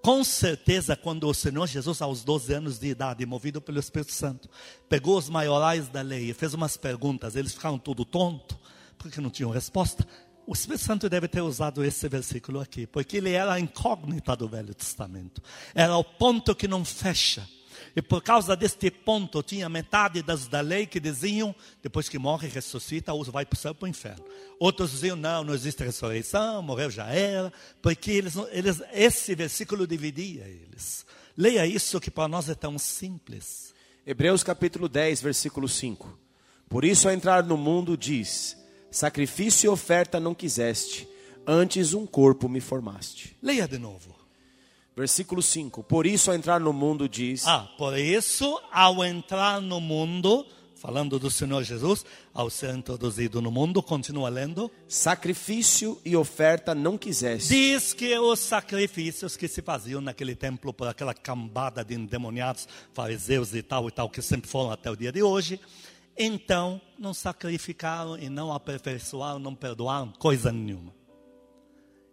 [0.03, 4.49] Com certeza, quando o Senhor Jesus, aos 12 anos de idade, movido pelo Espírito Santo,
[4.89, 8.59] pegou os maiorais da lei e fez umas perguntas, eles ficaram tudo tonto,
[8.97, 10.07] porque não tinham resposta.
[10.47, 14.49] O Espírito Santo deve ter usado esse versículo aqui, porque ele era a incógnita do
[14.49, 15.43] Velho Testamento.
[15.75, 17.47] Era o ponto que não fecha.
[17.95, 22.49] E por causa deste ponto, tinha metade das da lei que diziam, depois que morre,
[22.49, 24.25] ressuscita, ou vai para o céu para o inferno.
[24.59, 30.45] Outros diziam, não, não existe ressurreição, morreu já era, porque eles, eles, esse versículo dividia
[30.47, 31.07] eles.
[31.37, 33.73] Leia isso que para nós é tão simples.
[34.07, 36.19] Hebreus capítulo 10, versículo 5.
[36.69, 38.57] Por isso, ao entrar no mundo, diz:
[38.91, 41.09] Sacrifício e oferta não quiseste,
[41.47, 43.37] antes um corpo me formaste.
[43.43, 44.18] Leia de novo.
[44.99, 49.81] Versículo 5: Por isso, ao entrar no mundo, diz: Ah, por isso, ao entrar no
[49.81, 54.69] mundo, falando do Senhor Jesus, ao ser introduzido no mundo, continua lendo.
[54.89, 57.49] Sacrifício e oferta não quiseste.
[57.49, 63.55] Diz que os sacrifícios que se faziam naquele templo por aquela cambada de endemoniados, fariseus
[63.55, 65.61] e tal e tal, que sempre foram até o dia de hoje,
[66.17, 70.98] então não sacrificaram e não aperfeiçoaram, não perdoaram coisa nenhuma.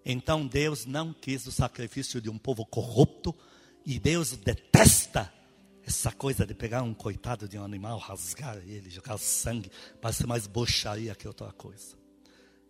[0.05, 3.35] Então Deus não quis o sacrifício de um povo corrupto
[3.83, 5.33] e Deus detesta
[5.83, 10.47] essa coisa de pegar um coitado de um animal, rasgar ele, jogar sangue, parece mais
[10.47, 11.95] bocharia que outra coisa.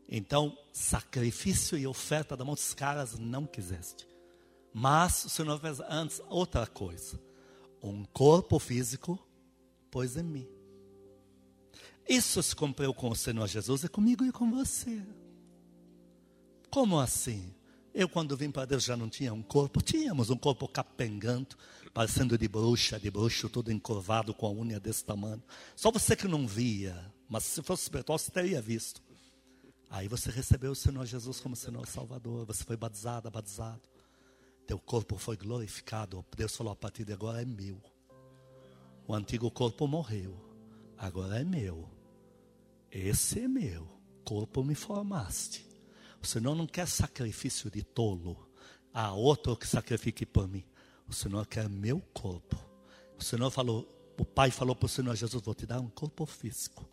[0.08, 4.08] Então, sacrifício e oferta da mão dos caras não quiseste.
[4.74, 7.20] Mas o Senhor fez antes outra coisa.
[7.82, 9.18] Um corpo físico
[9.90, 10.48] pôs em mim.
[12.08, 15.02] Isso se cumpriu com o Senhor Jesus e comigo e com você.
[16.76, 17.56] Como assim?
[17.94, 19.82] Eu, quando vim para Deus, já não tinha um corpo.
[19.82, 21.56] Tínhamos um corpo capengando,
[21.94, 25.42] parecendo de bruxa, de bruxo, todo encurvado, com a unha desse tamanho.
[25.74, 27.10] Só você que não via.
[27.30, 29.02] Mas se fosse espiritual, você teria visto.
[29.90, 32.46] Aí você recebeu o Senhor Jesus como Senhor Salvador.
[32.46, 33.82] Você foi batizado, batizado.
[34.68, 36.26] Teu corpo foi glorificado.
[36.36, 37.82] Deus falou: a partir de agora é meu.
[39.08, 40.36] O antigo corpo morreu.
[40.98, 41.90] Agora é meu.
[42.92, 43.88] Esse é meu.
[44.26, 45.75] Corpo me formaste.
[46.26, 48.50] O Senhor não quer sacrifício de tolo.
[48.92, 50.66] Há outro que sacrifique por mim.
[51.08, 52.58] O Senhor quer meu corpo.
[53.16, 56.26] O Senhor falou, o Pai falou para o Senhor Jesus: Vou te dar um corpo
[56.26, 56.84] físico.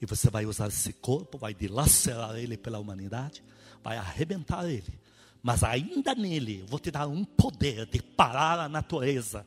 [0.00, 3.44] E você vai usar esse corpo, vai dilacerar ele pela humanidade,
[3.84, 4.98] vai arrebentar ele.
[5.42, 9.46] Mas ainda nele, eu vou te dar um poder de parar a natureza.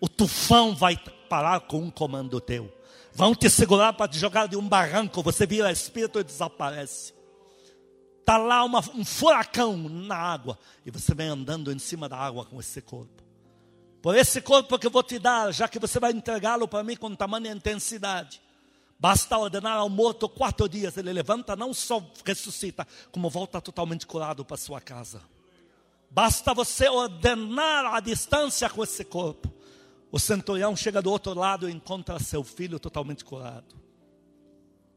[0.00, 0.96] O tufão vai
[1.28, 2.68] parar com um comando teu.
[3.12, 7.21] Vão te segurar para te jogar de um barranco, você vira espírito e desaparece.
[8.22, 10.56] Está lá uma, um furacão na água.
[10.86, 13.20] E você vem andando em cima da água com esse corpo.
[14.00, 16.94] Por esse corpo que eu vou te dar, já que você vai entregá-lo para mim
[16.96, 18.40] com tamanha intensidade.
[18.98, 24.44] Basta ordenar ao morto quatro dias, ele levanta, não só ressuscita, como volta totalmente curado
[24.44, 25.20] para sua casa.
[26.08, 29.52] Basta você ordenar a distância com esse corpo.
[30.12, 33.81] O centurião chega do outro lado e encontra seu filho totalmente curado.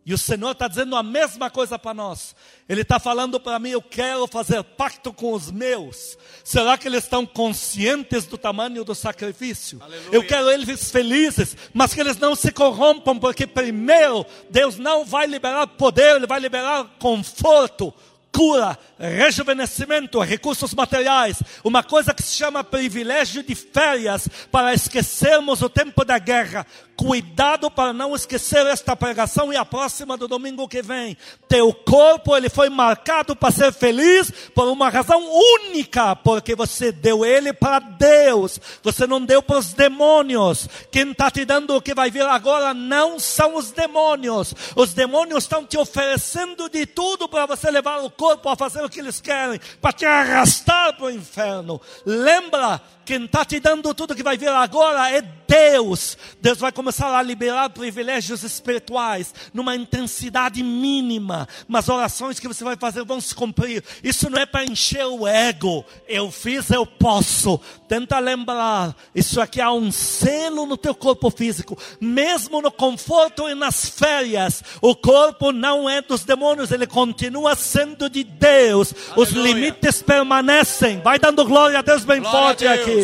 [0.06, 2.36] E o Senhor está dizendo a mesma coisa para nós.
[2.70, 6.16] Ele está falando para mim: eu quero fazer pacto com os meus.
[6.44, 9.82] Será que eles estão conscientes do tamanho do sacrifício?
[9.82, 10.10] Aleluia.
[10.12, 15.26] Eu quero eles felizes, mas que eles não se corrompam, porque primeiro Deus não vai
[15.26, 17.92] liberar poder, Ele vai liberar conforto,
[18.36, 25.70] cura, rejuvenescimento, recursos materiais, uma coisa que se chama privilégio de férias para esquecermos o
[25.70, 26.68] tempo da guerra.
[26.98, 31.18] Cuidado para não esquecer esta pregação e a próxima do domingo que vem.
[31.48, 37.26] Teu corpo ele foi marcado para ser feliz por uma razão única, porque você deu
[37.26, 38.62] ele para Deus.
[38.82, 40.70] Você não deu para os demônios.
[40.90, 44.56] Quem está te dando o que vai vir agora não são os demônios.
[44.74, 48.90] Os demônios estão te oferecendo de tudo para você levar o corpo a fazer o
[48.90, 51.82] que eles querem, para te arrastar para o inferno.
[52.06, 56.18] Lembra quem está te dando tudo que vai vir agora é Deus.
[56.42, 61.48] Deus vai começar a liberar privilégios espirituais numa intensidade mínima.
[61.68, 63.84] Mas orações que você vai fazer vão se cumprir.
[64.04, 65.86] Isso não é para encher o ego.
[66.08, 67.60] Eu fiz, eu posso.
[67.88, 68.96] Tenta lembrar.
[69.14, 71.78] Isso aqui há um selo no teu corpo físico.
[72.02, 74.64] Mesmo no conforto e nas férias.
[74.82, 76.72] O corpo não é dos demônios.
[76.72, 78.94] Ele continua sendo de Deus.
[79.12, 79.24] Aleluia.
[79.24, 81.02] Os limites permanecem.
[81.02, 82.95] Vai dando glória a Deus bem glória forte aqui.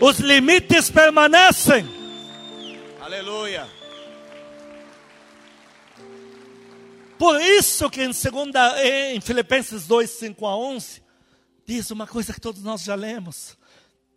[0.00, 1.86] Os limites permanecem.
[3.00, 3.66] Aleluia.
[7.18, 11.02] Por isso que em, segunda, em Filipenses 2, 5 a 11,
[11.66, 13.58] diz uma coisa que todos nós já lemos.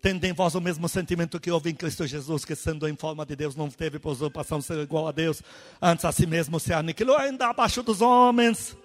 [0.01, 3.25] Tende em vós o mesmo sentimento que houve em Cristo Jesus, que sendo em forma
[3.25, 5.43] de Deus, não teve por usurpação ser igual a Deus,
[5.81, 8.75] antes a si mesmo se aniquilou ainda abaixo dos homens,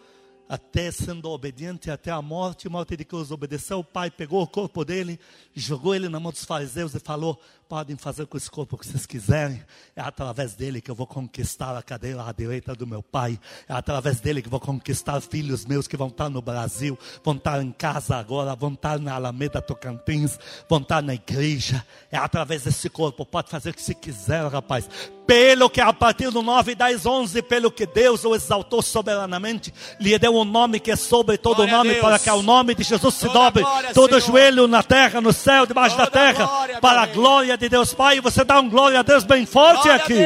[0.49, 4.85] até sendo obediente até a morte, morte de cruz, obedeceu o Pai, pegou o corpo
[4.85, 5.19] dele,
[5.55, 8.87] jogou ele na mão dos fariseus e falou: podem fazer com esse corpo o que
[8.87, 9.63] vocês quiserem,
[9.95, 13.73] é através dele que eu vou conquistar a cadeira à direita do meu Pai, é
[13.73, 17.73] através dele que vou conquistar filhos meus que vão estar no Brasil, vão estar em
[17.73, 23.27] casa agora, vão estar na Alameda Tocantins, vão estar na igreja, é através desse corpo,
[23.27, 24.89] pode fazer o que se quiser, rapaz,
[25.27, 30.17] pelo que a partir do 9, 10, 11, pelo que Deus o exaltou soberanamente, lhe
[30.19, 33.15] deu um nome que é sobre todo Glória nome, para que ao nome de Jesus
[33.15, 34.21] se Toda dobre, glória, todo Senhor.
[34.21, 37.69] joelho na terra, no céu, debaixo da Toda terra, glória, para a meu glória de
[37.69, 38.21] Deus Pai.
[38.21, 40.25] Você dá um glória a Deus bem forte Glória aqui.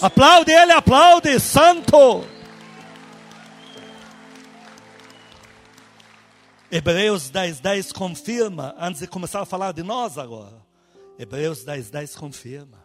[0.00, 2.24] Aplaude ele, aplaude, santo.
[6.70, 10.56] Hebreus 10, 10 confirma, antes de começar a falar de nós agora.
[11.18, 12.84] Hebreus 10, 10 confirma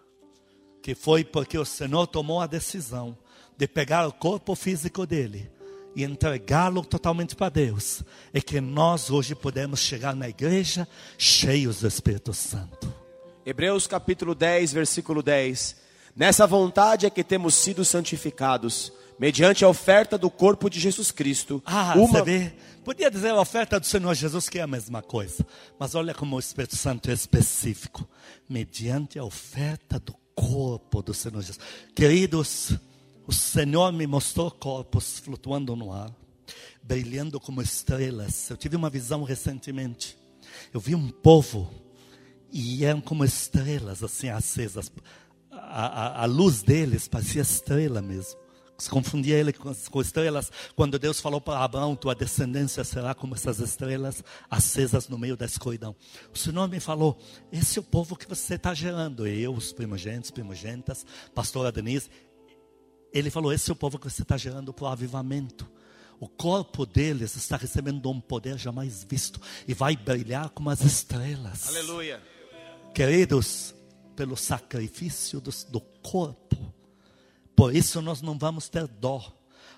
[0.81, 3.17] que foi porque o Senhor tomou a decisão
[3.57, 5.51] de pegar o corpo físico dele
[5.95, 8.01] e entregá-lo totalmente para Deus,
[8.33, 13.00] é que nós hoje podemos chegar na igreja cheios do Espírito Santo.
[13.43, 15.75] Hebreus capítulo 10, versículo 10.
[16.15, 21.61] Nessa vontade é que temos sido santificados, mediante a oferta do corpo de Jesus Cristo.
[21.65, 22.07] Ah, uma...
[22.07, 22.53] você vê?
[22.83, 25.45] Podia dizer a oferta do Senhor Jesus que é a mesma coisa.
[25.79, 28.07] Mas olha como o Espírito Santo é específico.
[28.47, 31.59] Mediante a oferta do corpo do Senhor Jesus.
[31.95, 32.73] Queridos,
[33.25, 36.11] o Senhor me mostrou corpos flutuando no ar,
[36.83, 38.49] brilhando como estrelas.
[38.49, 40.17] Eu tive uma visão recentemente.
[40.73, 41.71] Eu vi um povo
[42.51, 44.91] e eram como estrelas assim acesas.
[45.51, 48.39] A, a, a luz deles parecia estrela mesmo.
[48.81, 50.51] Se confundia ele com, com estrelas.
[50.75, 55.45] Quando Deus falou para Abraão, tua descendência será como essas estrelas acesas no meio da
[55.45, 55.95] escuridão.
[56.33, 57.19] O Senhor me falou,
[57.51, 59.27] esse é o povo que você está gerando.
[59.27, 62.09] Eu, os primogênitos, primogênitas, pastora Denise.
[63.13, 65.69] Ele falou, esse é o povo que você está gerando para o avivamento.
[66.19, 69.39] O corpo deles está recebendo um poder jamais visto.
[69.67, 71.67] E vai brilhar como as estrelas.
[71.67, 72.19] Aleluia.
[72.93, 73.73] Queridos,
[74.15, 76.73] pelo sacrifício do, do corpo.
[77.55, 79.21] Por isso nós não vamos ter dó.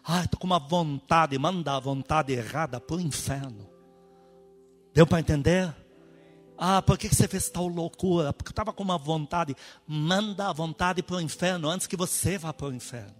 [0.03, 3.69] Ah, estou com uma vontade, manda a vontade errada para o inferno.
[4.93, 5.73] Deu para entender?
[6.57, 8.33] Ah, por que você fez tal loucura?
[8.33, 9.55] Porque eu estava com uma vontade.
[9.87, 13.15] Manda a vontade para o inferno antes que você vá para o inferno.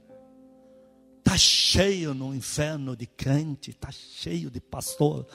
[1.20, 5.26] Está cheio no inferno de crente, está cheio de pastor.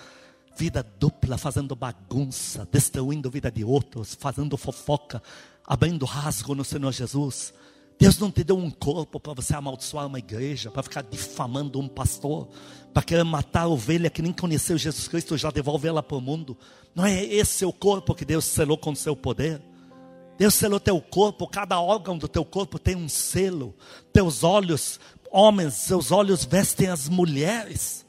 [0.59, 5.23] Vida dupla, fazendo bagunça, destruindo a vida de outros, fazendo fofoca,
[5.65, 7.55] abrindo rasgo no Senhor Jesus.
[7.97, 11.87] Deus não te deu um corpo para você amaldiçoar uma igreja, para ficar difamando um
[11.87, 12.49] pastor,
[12.93, 16.17] para querer matar a ovelha que nem conheceu Jesus Cristo e já devolver ela para
[16.17, 16.59] o mundo.
[16.93, 19.63] Não é esse o corpo que Deus selou com seu poder.
[20.37, 23.77] Deus selou teu corpo, cada órgão do teu corpo tem um selo.
[24.13, 24.99] Teus olhos,
[25.31, 28.08] homens, seus olhos vestem as mulheres.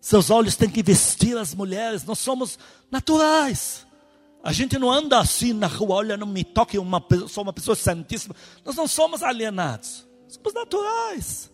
[0.00, 2.04] Seus olhos têm que vestir as mulheres.
[2.04, 2.58] Nós somos
[2.90, 3.86] naturais.
[4.42, 7.76] A gente não anda assim na rua, olha, não me toque, uma, sou uma pessoa
[7.76, 8.34] santíssima.
[8.64, 10.08] Nós não somos alienados.
[10.26, 11.50] Somos naturais.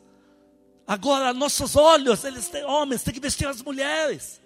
[0.86, 4.40] Agora, nossos olhos, eles têm homens, têm que vestir as mulheres.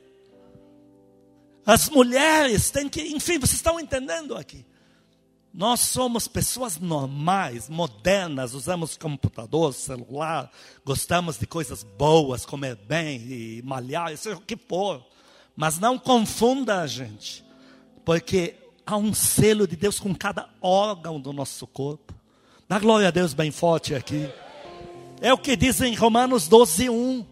[1.66, 4.64] As mulheres têm que, enfim, vocês estão entendendo aqui.
[5.52, 10.50] Nós somos pessoas normais, modernas, usamos computador, celular,
[10.84, 15.04] gostamos de coisas boas, comer bem e malhar, seja o que for.
[15.56, 17.44] Mas não confunda a gente,
[18.04, 18.54] porque
[18.86, 22.14] há um selo de Deus com cada órgão do nosso corpo.
[22.68, 24.30] Dá glória a Deus bem forte aqui.
[25.20, 27.26] É o que diz em Romanos 12, 1.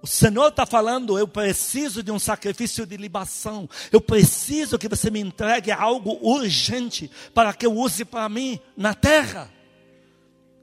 [0.00, 3.68] O Senhor está falando, eu preciso de um sacrifício de libação.
[3.90, 8.94] Eu preciso que você me entregue algo urgente para que eu use para mim na
[8.94, 9.50] terra.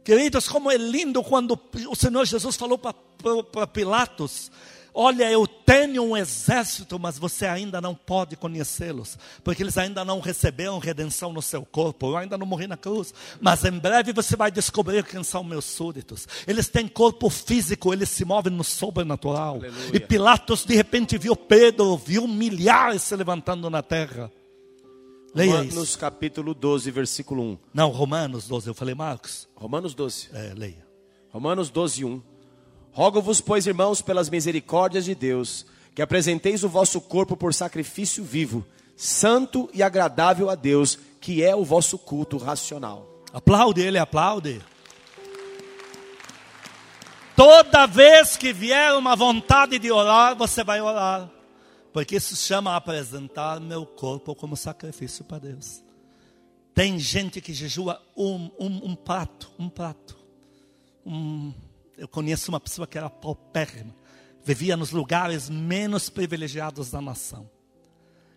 [0.06, 4.52] Queridos, como é lindo quando o Senhor Jesus falou para Pilatos:
[4.98, 10.22] Olha, eu tenho um exército, mas você ainda não pode conhecê-los, porque eles ainda não
[10.22, 12.12] receberam redenção no seu corpo.
[12.12, 15.66] Eu ainda não morri na cruz, mas em breve você vai descobrir quem são meus
[15.66, 16.26] súditos.
[16.48, 19.56] Eles têm corpo físico, eles se movem no sobrenatural.
[19.56, 19.92] Aleluia.
[19.94, 24.32] E Pilatos de repente viu Pedro, viu milhares se levantando na terra.
[25.34, 25.72] Leia isso.
[25.72, 27.58] Romanos capítulo 12, versículo 1.
[27.74, 29.50] Não, Romanos 12, eu falei Marcos.
[29.56, 30.30] Romanos 12.
[30.32, 30.86] É, leia.
[31.32, 32.35] Romanos 12, 1.
[32.96, 38.66] Rogo-vos, pois, irmãos, pelas misericórdias de Deus, que apresenteis o vosso corpo por sacrifício vivo,
[38.96, 43.06] santo e agradável a Deus, que é o vosso culto racional.
[43.34, 44.62] Aplaude ele, aplaude.
[47.36, 51.30] Toda vez que vier uma vontade de orar, você vai orar.
[51.92, 55.84] Porque isso chama apresentar meu corpo como sacrifício para Deus.
[56.74, 60.16] Tem gente que jejua um, um, um prato, um prato.
[61.06, 61.54] Um,
[61.98, 63.96] eu conheço uma pessoa que era paupérrima,
[64.44, 67.50] vivia nos lugares menos privilegiados da nação.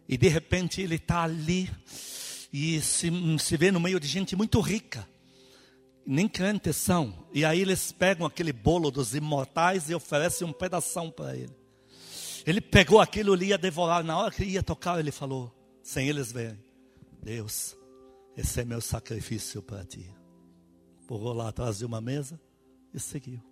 [0.08, 1.70] E de repente ele está ali
[2.52, 5.06] e se, se vê no meio de gente muito rica.
[6.06, 7.26] Nem crentes são.
[7.34, 11.54] E aí eles pegam aquele bolo dos imortais e oferecem um pedação para ele.
[12.46, 14.02] Ele pegou aquilo e ia devorar.
[14.02, 16.58] Na hora que ia tocar, ele falou, sem eles verem:
[17.22, 17.76] Deus,
[18.34, 20.10] esse é meu sacrifício para ti.
[21.06, 22.40] Pulou lá atrás de uma mesa
[22.94, 23.47] e seguiu.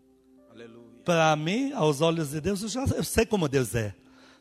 [1.05, 3.95] Para mim, aos olhos de Deus, eu já eu sei como Deus é.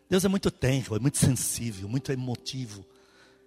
[0.10, 2.86] Deus é muito tenro, é muito sensível, muito emotivo.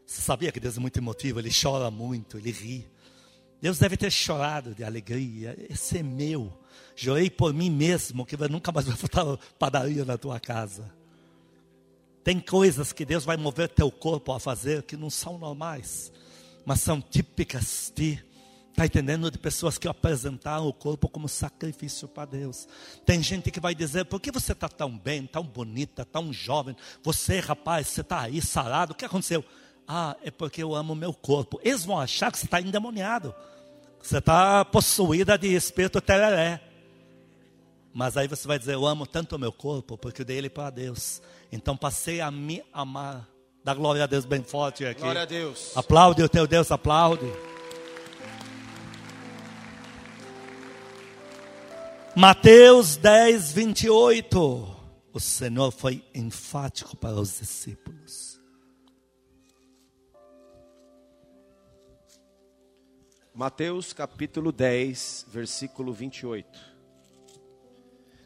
[0.06, 1.38] Você sabia que Deus é muito emotivo?
[1.38, 2.88] Ele chora muito, ele ri.
[3.60, 5.56] Deus deve ter chorado de alegria.
[5.68, 6.52] Esse é meu.
[6.94, 10.92] Chorei por mim mesmo, que nunca mais vai faltar padaria na tua casa.
[12.24, 16.12] Tem coisas que Deus vai mover teu corpo a fazer que não são normais,
[16.64, 18.22] mas são típicas de
[18.78, 19.28] Está entendendo?
[19.28, 22.68] De pessoas que apresentaram o corpo como sacrifício para Deus.
[23.04, 26.76] Tem gente que vai dizer: por que você está tão bem, tão bonita, tão jovem?
[27.02, 28.92] Você, rapaz, você está aí sarado.
[28.92, 29.44] O que aconteceu?
[29.84, 31.58] Ah, é porque eu amo meu corpo.
[31.64, 33.34] Eles vão achar que você está endemoniado.
[34.00, 36.62] Você está possuída de espírito tereré.
[37.92, 40.48] Mas aí você vai dizer: Eu amo tanto o meu corpo, porque eu dei ele
[40.48, 41.20] para Deus.
[41.50, 43.28] Então passei a me amar.
[43.64, 45.00] Dá glória a Deus bem forte aqui.
[45.00, 45.76] Glória a Deus.
[45.76, 47.26] Aplaude o teu Deus, aplaude.
[52.20, 54.76] Mateus 10, 28.
[55.12, 58.40] O Senhor foi enfático para os discípulos.
[63.32, 66.58] Mateus capítulo 10, versículo 28.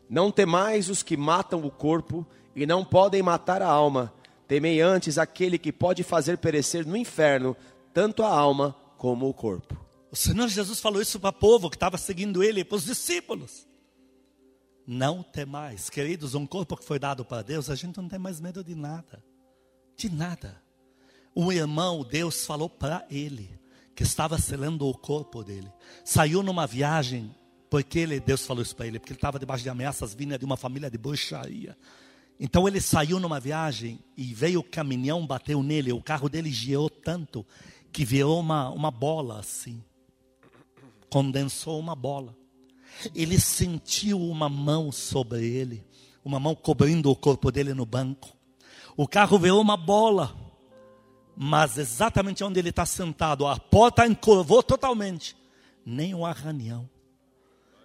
[0.08, 2.26] Não temais os que matam o corpo
[2.56, 4.10] e não podem matar a alma,
[4.48, 7.54] temei antes aquele que pode fazer perecer no inferno
[7.92, 9.78] tanto a alma como o corpo.
[10.10, 13.70] O Senhor Jesus falou isso para o povo que estava seguindo ele, para os discípulos.
[14.86, 15.88] Não temais.
[15.88, 18.74] Queridos, um corpo que foi dado para Deus, a gente não tem mais medo de
[18.74, 19.24] nada.
[19.96, 20.60] De nada.
[21.34, 23.58] Um irmão, Deus falou para ele,
[23.94, 25.72] que estava selando o corpo dele.
[26.04, 27.34] Saiu numa viagem,
[27.70, 30.44] porque ele, Deus falou isso para ele, porque ele estava debaixo de ameaças vindas de
[30.44, 31.76] uma família de bruxaria.
[32.38, 36.90] Então ele saiu numa viagem e veio o caminhão, bateu nele, o carro dele girou
[36.90, 37.46] tanto
[37.92, 39.82] que virou uma, uma bola assim.
[41.08, 42.34] Condensou uma bola
[43.14, 45.84] ele sentiu uma mão sobre ele,
[46.24, 48.36] uma mão cobrindo o corpo dele no banco.
[48.96, 50.36] O carro veio uma bola,
[51.36, 55.36] mas exatamente onde ele está sentado, a porta encurvou totalmente,
[55.84, 56.88] nem um arranhão.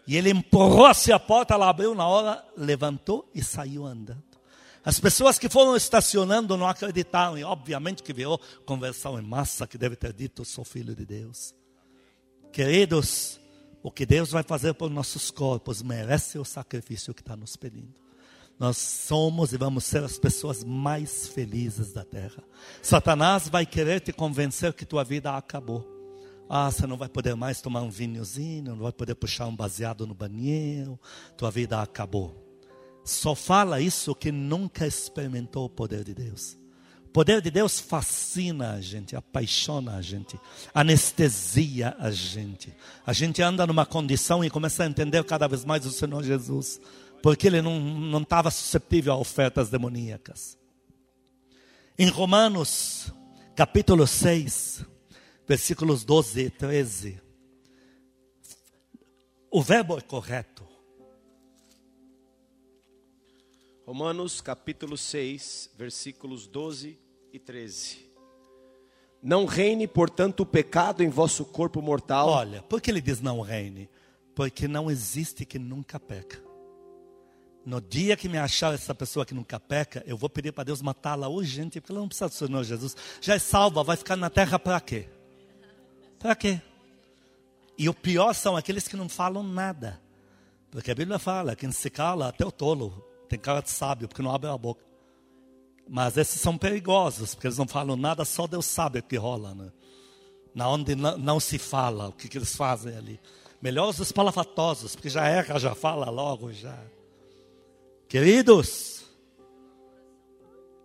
[0.06, 4.24] E ele empurrou-se a porta, ela abriu na hora, levantou e saiu andando.
[4.84, 9.78] As pessoas que foram estacionando não acreditaram, e obviamente que virou conversão em massa, que
[9.78, 11.54] deve ter dito, sou filho de Deus.
[12.54, 13.38] Queridos,
[13.88, 17.96] o que Deus vai fazer por nossos corpos merece o sacrifício que está nos pedindo.
[18.60, 22.44] Nós somos e vamos ser as pessoas mais felizes da terra.
[22.82, 25.88] Satanás vai querer te convencer que tua vida acabou.
[26.50, 30.06] Ah, você não vai poder mais tomar um vinhozinho, não vai poder puxar um baseado
[30.06, 31.00] no banheiro,
[31.38, 32.36] tua vida acabou.
[33.06, 36.58] Só fala isso que nunca experimentou o poder de Deus.
[37.08, 40.38] O poder de Deus fascina a gente, apaixona a gente,
[40.74, 42.76] anestesia a gente.
[43.06, 46.82] A gente anda numa condição e começa a entender cada vez mais o Senhor Jesus,
[47.24, 50.58] porque ele não estava susceptível a ofertas demoníacas.
[51.98, 53.12] Em Romanos,
[53.56, 54.86] capítulo 6,
[55.48, 57.22] versículos 12 e 13,
[59.50, 60.68] o verbo é correto.
[63.88, 67.00] Romanos capítulo 6, versículos 12
[67.32, 68.12] e 13.
[69.24, 72.28] Não reine, portanto, o pecado em vosso corpo mortal.
[72.28, 73.90] Olha, por que ele diz não reine?
[74.36, 76.44] Porque não existe que nunca peca.
[77.66, 80.82] No dia que me achar essa pessoa que nunca peca, eu vou pedir para Deus
[80.82, 82.94] matá-la urgente, porque ela não precisa do Senhor Jesus.
[83.22, 85.08] Já é salva, vai ficar na terra para quê?
[86.20, 86.62] Para quê?
[87.78, 90.02] E o pior são aqueles que não falam nada.
[90.70, 94.22] Porque a Bíblia fala, quem se cala até o tolo tem cara de sábio, porque
[94.22, 94.84] não abre a boca.
[95.90, 99.54] Mas esses são perigosos, porque eles não falam nada, só Deus sabe o que rola.
[99.56, 99.72] Né?
[100.54, 103.20] Na onde não, não se fala, o que, que eles fazem ali.
[103.62, 106.78] Melhor os espalafatosos, porque já erra, já fala logo, já.
[108.08, 108.98] Queridos,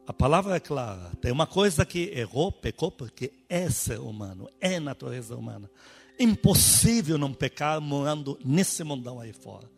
[0.06, 1.12] a palavra é clara.
[1.20, 5.70] Tem uma coisa que errou, pecou, porque é ser humano, é natureza humana.
[6.18, 9.70] Impossível não pecar morando nesse mundão aí fora.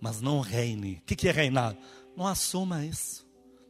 [0.00, 1.02] Mas não reine.
[1.02, 1.76] O que é reinar?
[2.20, 3.24] Não assuma isso.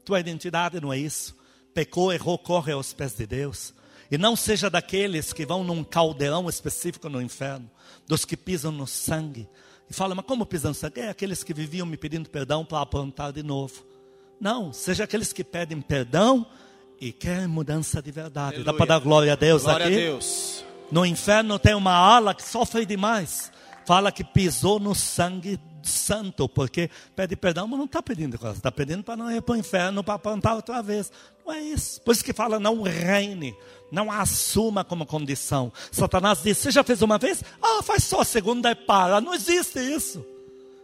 [0.04, 1.36] tua identidade não é isso.
[1.72, 3.72] Pecou, errou, corre aos pés de Deus.
[4.10, 7.70] E não seja daqueles que vão num caldeirão específico no inferno,
[8.08, 9.48] dos que pisam no sangue.
[9.88, 10.98] E fala, mas como pisam no sangue?
[10.98, 13.86] É aqueles que viviam me pedindo perdão para aprontar de novo.
[14.40, 16.44] Não, seja aqueles que pedem perdão
[17.00, 18.56] e querem mudança de verdade.
[18.56, 18.64] Aleluia.
[18.64, 19.94] Dá para dar glória a Deus Glória aqui?
[19.94, 20.64] a Deus.
[20.90, 23.52] No inferno tem uma ala que sofre demais.
[23.86, 28.56] Fala que pisou no sangue santo, porque pede perdão, mas não está pedindo coisa.
[28.56, 31.10] Está pedindo para não ir para o inferno, para apontar outra vez.
[31.44, 32.00] Não é isso.
[32.02, 33.54] Por isso que fala, não reine,
[33.90, 35.72] não assuma como condição.
[35.90, 37.42] Satanás diz, você já fez uma vez?
[37.62, 39.20] Ah, faz só a segunda e para.
[39.20, 40.24] Não existe isso.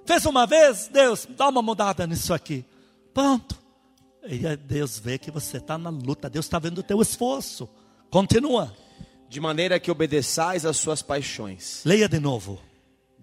[0.04, 0.88] Fez uma vez?
[0.88, 2.64] Deus, dá uma mudada nisso aqui.
[3.12, 3.56] Pronto.
[4.28, 6.28] E Deus vê que você está na luta.
[6.28, 7.68] Deus está vendo o teu esforço.
[8.10, 8.74] Continua.
[9.28, 11.82] De maneira que obedeçais às suas paixões.
[11.84, 12.60] Leia de novo.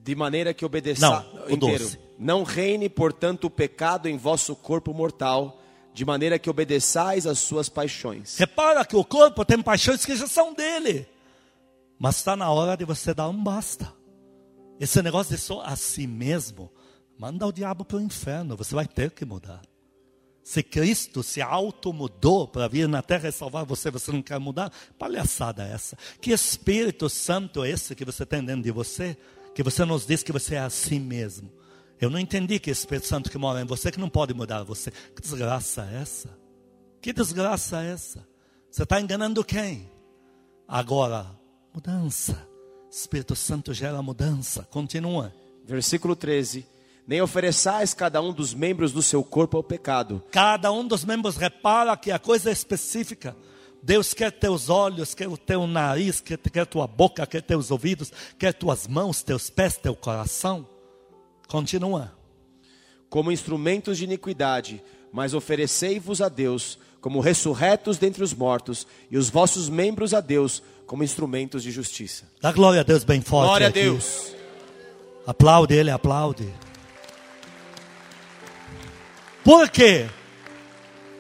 [0.03, 1.25] De maneira que obedeçais.
[1.33, 1.97] Não, o doze.
[2.19, 5.61] Não reine, portanto, o pecado em vosso corpo mortal,
[5.93, 8.37] de maneira que obedeçais às suas paixões.
[8.37, 11.07] Repara que o corpo tem paixões que já são dele.
[11.97, 13.93] Mas está na hora de você dar um basta.
[14.77, 16.69] Esse negócio de só a si mesmo,
[17.17, 18.57] manda o diabo para o inferno.
[18.57, 19.61] Você vai ter que mudar.
[20.43, 24.69] Se Cristo se auto-mudou para vir na terra e salvar você, você não quer mudar?
[24.99, 25.97] Palhaçada essa.
[26.19, 29.17] Que Espírito Santo é esse que você tem dentro de você?
[29.53, 31.51] Que você nos diz que você é assim mesmo.
[31.99, 34.91] Eu não entendi que Espírito Santo que mora em você que não pode mudar você.
[34.91, 36.37] Que desgraça é essa?
[37.01, 38.27] Que desgraça é essa?
[38.69, 39.89] Você está enganando quem?
[40.67, 41.27] Agora,
[41.73, 42.47] mudança.
[42.89, 44.63] Espírito Santo gera mudança.
[44.63, 45.33] Continua.
[45.65, 46.65] Versículo 13.
[47.07, 51.35] Nem ofereçais cada um dos membros do seu corpo ao pecado, Cada um dos membros
[51.35, 53.35] repara que a coisa é específica.
[53.83, 58.11] Deus quer teus olhos, quer o teu nariz, quer, quer tua boca, quer teus ouvidos,
[58.39, 60.65] quer tuas mãos, teus pés, teu coração.
[61.47, 62.11] Continua.
[63.09, 64.81] como instrumentos de iniquidade,
[65.11, 70.63] mas oferecei-vos a Deus como ressurretos dentre os mortos, e os vossos membros a Deus
[70.87, 72.23] como instrumentos de justiça.
[72.41, 73.49] Dá glória a Deus bem forte.
[73.49, 73.81] Glória a aqui.
[73.81, 74.33] Deus.
[75.27, 76.51] Aplaude ele, aplaude.
[79.43, 80.07] Por quê?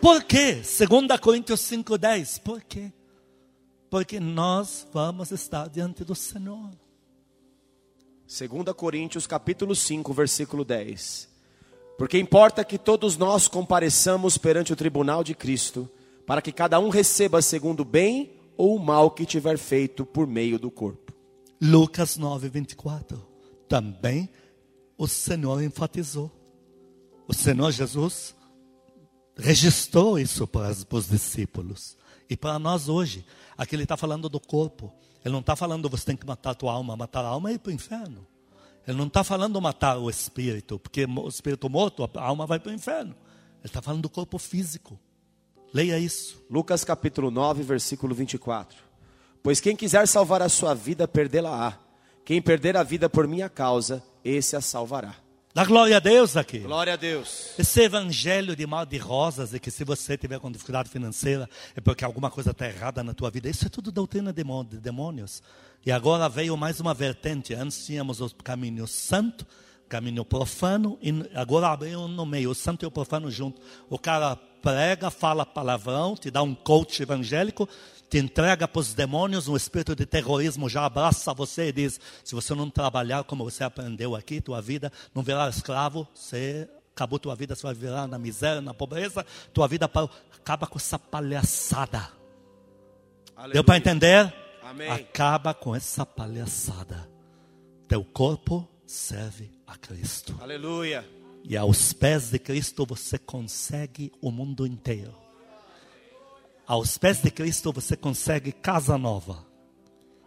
[0.03, 0.55] Por quê?
[0.55, 2.41] 2 Coríntios 5,10.
[2.41, 2.91] Por quê?
[3.89, 6.71] Porque nós vamos estar diante do Senhor.
[8.27, 11.29] 2 Coríntios capítulo 5, versículo 10.
[11.97, 15.89] Porque importa que todos nós compareçamos perante o tribunal de Cristo,
[16.27, 20.27] para que cada um receba segundo o bem ou o mal que tiver feito por
[20.27, 21.13] meio do corpo.
[21.61, 23.25] Lucas 9, 24.
[23.69, 24.27] Também
[24.97, 26.29] o Senhor enfatizou.
[27.25, 28.35] O Senhor Jesus
[29.37, 31.97] registrou isso para os discípulos.
[32.29, 33.25] E para nós hoje.
[33.57, 34.93] Aqui ele está falando do corpo.
[35.23, 36.95] Ele não está falando você tem que matar a tua alma.
[36.95, 38.25] Matar a alma é ir para o inferno.
[38.87, 42.71] Ele não está falando matar o espírito, porque o espírito morto, a alma vai para
[42.71, 43.15] o inferno.
[43.59, 44.99] Ele está falando do corpo físico.
[45.73, 46.43] Leia isso.
[46.49, 48.77] Lucas capítulo 9, versículo 24.
[49.41, 51.79] Pois quem quiser salvar a sua vida, perdê-la-á.
[52.25, 55.15] Quem perder a vida por minha causa, esse a salvará.
[55.53, 56.57] Dá glória a Deus aqui.
[56.57, 57.51] Glória a Deus.
[57.59, 61.79] Esse evangelho de mal de rosas e que se você tiver com dificuldade financeira é
[61.79, 63.47] porque alguma coisa está errada na tua vida.
[63.47, 64.43] Isso é tudo doutrina de
[64.79, 65.43] demônios.
[65.85, 67.53] E agora veio mais uma vertente.
[67.53, 69.45] Antes tínhamos o caminho santo,
[69.87, 73.61] caminho profano, e agora abriu no meio, o santo e o profano junto.
[73.91, 77.69] O cara prega, fala palavrão, te dá um coach evangélico,
[78.13, 82.35] te entrega para os demônios, um espírito de terrorismo já abraça você e diz: se
[82.35, 87.35] você não trabalhar como você aprendeu aqui, tua vida não virar escravo, você acabou tua
[87.35, 90.11] vida, você vai virar na miséria, na pobreza, tua vida parou.
[90.31, 92.07] acaba com essa palhaçada.
[93.51, 94.31] Deu para entender?
[94.61, 94.91] Amém.
[94.91, 97.09] Acaba com essa palhaçada.
[97.87, 100.37] Teu corpo serve a Cristo.
[100.39, 101.03] Aleluia.
[101.43, 105.22] E aos pés de Cristo você consegue o mundo inteiro.
[106.65, 109.45] Aos pés de Cristo você consegue casa nova,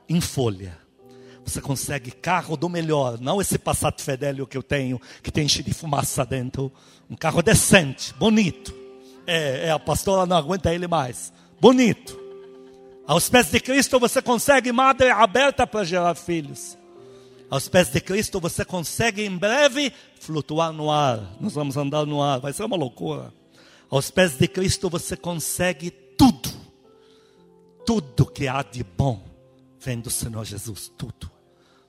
[0.09, 0.78] em folha.
[1.45, 5.64] Você consegue carro do melhor, não esse Passat Fidelio que eu tenho, que tem cheio
[5.64, 6.72] de fumaça dentro.
[7.09, 8.74] Um carro decente, bonito.
[9.26, 11.32] É, é, a pastora não aguenta ele mais.
[11.61, 12.18] Bonito.
[13.07, 16.76] Aos pés de Cristo você consegue madre aberta para gerar filhos.
[17.49, 21.37] Aos pés de Cristo você consegue em breve flutuar no ar.
[21.41, 23.32] Nós vamos andar no ar, vai ser uma loucura.
[23.89, 26.50] Aos pés de Cristo você consegue tudo.
[27.84, 29.24] Tudo que há de bom
[29.78, 31.30] vem do Senhor Jesus, tudo.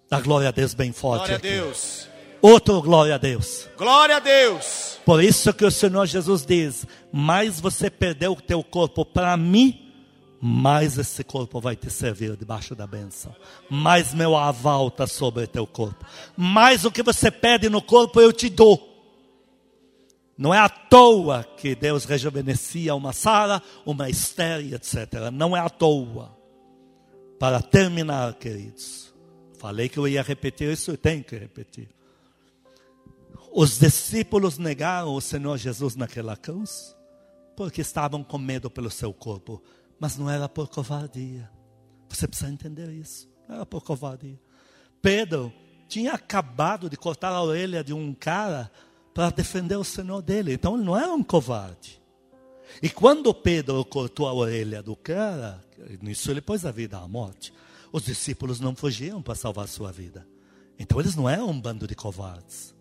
[0.09, 1.28] Dá glória a Deus bem forte.
[1.28, 1.49] Glória a aqui.
[1.49, 2.07] Deus.
[2.41, 3.67] Outro glória a Deus.
[3.78, 4.99] Glória a Deus.
[5.03, 9.91] Por isso que o Senhor Jesus diz: mais você perdeu o teu corpo para mim,
[10.39, 13.36] mais esse corpo vai te servir debaixo da bênção.
[13.69, 16.05] Mais meu aval está sobre teu corpo.
[16.36, 18.87] Mais o que você pede no corpo eu te dou.
[20.38, 25.32] Não é à toa que Deus rejuvenescia uma Sara, uma Esther, etc.
[25.34, 26.38] Não é à toa.
[27.40, 29.14] Para terminar, queridos,
[29.58, 31.90] falei que eu ia repetir isso e tenho que repetir.
[33.52, 36.96] Os discípulos negaram o Senhor Jesus naquela cruz
[37.56, 39.64] porque estavam com medo pelo seu corpo,
[40.00, 41.50] mas não era por covardia.
[42.08, 43.28] Você precisa entender isso.
[43.50, 44.40] Não era por covardia.
[45.02, 45.52] Pedro
[45.88, 48.72] tinha acabado de cortar a orelha de um cara
[49.18, 50.53] para defender o Senhor dele.
[50.53, 51.99] Então ele não era um covarde.
[52.84, 55.59] E quando Pedro cortou a orelha do cara,
[55.99, 57.51] nisso ele pôs a vida à morte.
[57.91, 60.28] Os discípulos não fugiam para salvar sua vida.
[60.78, 62.76] Então eles não eram um bando de covardes.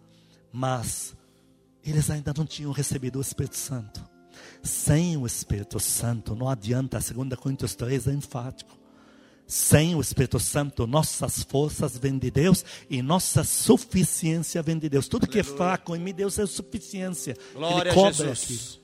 [0.52, 1.16] Mas
[1.82, 4.04] eles ainda não tinham recebido o Espírito Santo.
[4.62, 8.75] Sem o Espírito Santo, não adianta, 2 Coríntios 3 é enfático.
[9.46, 15.06] Sem o Espírito Santo, nossas forças vêm de Deus e nossa suficiência vem de Deus.
[15.06, 15.44] Tudo Aleluia.
[15.44, 17.36] que é fraco em mim, Deus é suficiência.
[17.54, 18.80] Glória Ele cobre aqui.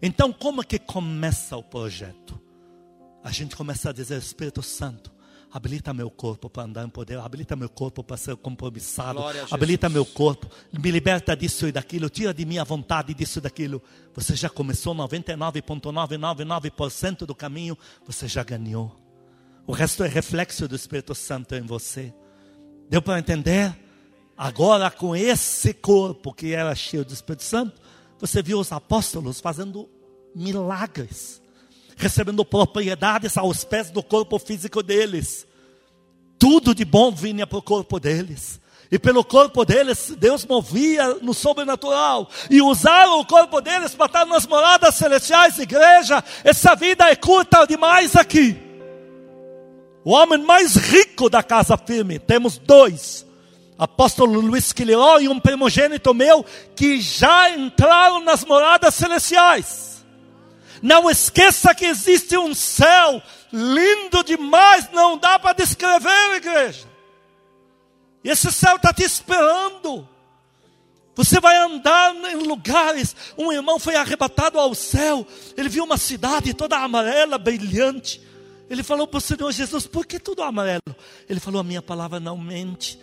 [0.00, 2.40] Então, como é que começa o projeto?
[3.22, 5.12] A gente começa a dizer, Espírito Santo,
[5.52, 9.20] habilita meu corpo para andar em poder, habilita meu corpo para ser compromissado,
[9.50, 13.42] habilita meu corpo, me liberta disso e daquilo, tira de mim a vontade disso e
[13.42, 13.82] daquilo.
[14.14, 17.76] Você já começou 99,999% do caminho,
[18.06, 18.98] você já ganhou.
[19.70, 22.12] O resto é reflexo do Espírito Santo em você.
[22.88, 23.72] Deu para entender?
[24.36, 27.80] Agora, com esse corpo que era cheio do Espírito Santo,
[28.18, 29.88] você viu os apóstolos fazendo
[30.34, 31.40] milagres
[31.96, 35.46] recebendo propriedades aos pés do corpo físico deles.
[36.36, 38.60] Tudo de bom vinha para o corpo deles.
[38.90, 42.28] E pelo corpo deles, Deus movia no sobrenatural.
[42.50, 46.24] E usaram o corpo deles para estar nas moradas celestiais, igreja.
[46.42, 48.69] Essa vida é curta demais aqui.
[50.04, 53.26] O homem mais rico da casa firme, temos dois.
[53.78, 56.44] Apóstolo Luiz Quiliró e um primogênito meu,
[56.76, 60.04] que já entraram nas moradas celestiais.
[60.82, 63.22] Não esqueça que existe um céu
[63.52, 66.88] lindo demais, não dá para descrever, igreja.
[68.22, 70.06] Esse céu está te esperando.
[71.14, 73.14] Você vai andar em lugares.
[73.36, 75.26] Um irmão foi arrebatado ao céu.
[75.56, 78.22] Ele viu uma cidade toda amarela, brilhante.
[78.70, 80.80] Ele falou para o Senhor Jesus: Por que tudo amarelo?
[81.28, 82.98] Ele falou: A minha palavra não mente.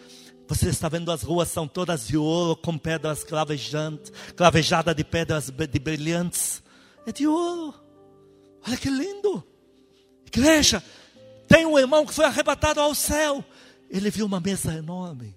[0.48, 5.50] Você está vendo as ruas são todas de ouro, com pedras clavejantes, clavejadas de pedras
[5.50, 6.64] de brilhantes
[7.06, 7.74] é de ouro.
[8.66, 9.44] Olha que lindo.
[10.26, 10.84] Igreja,
[11.48, 13.44] tem um irmão que foi arrebatado ao céu.
[13.90, 15.36] Ele viu uma mesa enorme.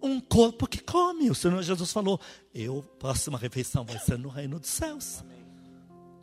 [0.00, 1.30] Um corpo que come.
[1.30, 2.20] O Senhor Jesus falou:
[2.54, 5.24] Eu, próxima refeição vai ser no reino dos céus.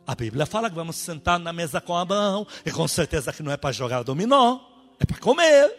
[0.06, 2.46] A Bíblia fala que vamos sentar na mesa com Abraão.
[2.64, 4.60] E com certeza que não é para jogar dominó,
[5.00, 5.74] é para comer.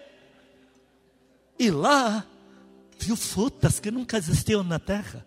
[1.58, 2.26] E lá,
[3.00, 5.26] viu frutas que nunca existiam na terra.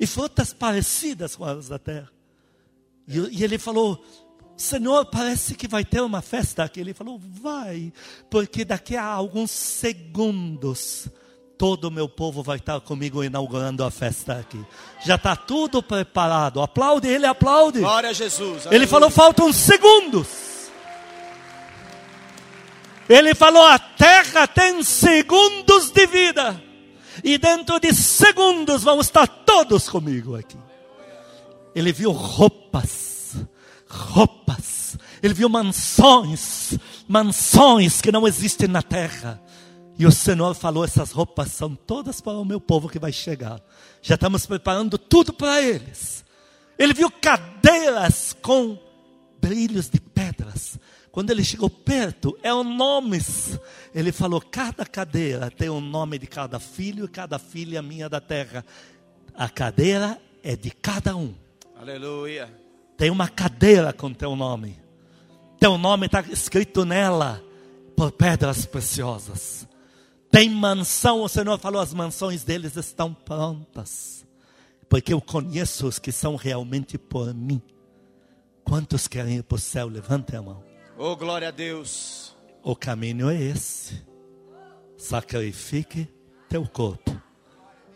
[0.00, 2.10] E frutas parecidas com as da terra.
[3.06, 4.02] E, e ele falou:
[4.56, 6.80] Senhor, parece que vai ter uma festa aqui.
[6.80, 7.92] Ele falou: Vai,
[8.30, 11.08] porque daqui a alguns segundos
[11.58, 14.64] todo o meu povo vai estar comigo inaugurando a festa aqui.
[15.04, 16.62] Já está tudo preparado.
[16.62, 17.80] Aplaude, ele aplaude.
[17.80, 18.66] Glória a Jesus.
[18.70, 20.28] Ele falou: faltam segundos.
[23.08, 26.62] Ele falou: a terra tem segundos de vida.
[27.24, 30.56] E dentro de segundos vamos estar todos comigo aqui.
[31.74, 33.34] Ele viu roupas,
[33.88, 34.96] roupas.
[35.20, 36.78] Ele viu mansões,
[37.08, 39.42] mansões que não existem na terra.
[39.98, 43.60] E o Senhor falou: essas roupas são todas para o meu povo que vai chegar.
[44.00, 46.24] Já estamos preparando tudo para eles.
[46.78, 48.78] Ele viu cadeiras com
[49.40, 50.78] brilhos de pedras.
[51.10, 53.58] Quando ele chegou perto, eram nomes.
[53.92, 58.08] Ele falou: cada cadeira tem o um nome de cada filho e cada filha minha
[58.08, 58.64] da terra.
[59.34, 61.34] A cadeira é de cada um.
[61.80, 62.48] Aleluia.
[62.96, 64.78] Tem uma cadeira com teu nome.
[65.58, 67.42] Teu nome está escrito nela
[67.96, 69.66] por pedras preciosas.
[70.30, 74.26] Tem mansão, o Senhor falou, as mansões deles estão prontas.
[74.88, 77.60] Porque eu conheço os que são realmente por mim.
[78.64, 79.88] Quantos querem ir para o céu?
[79.88, 80.62] Levante a mão.
[80.96, 82.36] Oh, glória a Deus.
[82.62, 84.02] O caminho é esse.
[84.96, 86.08] Sacrifique
[86.48, 87.20] teu corpo.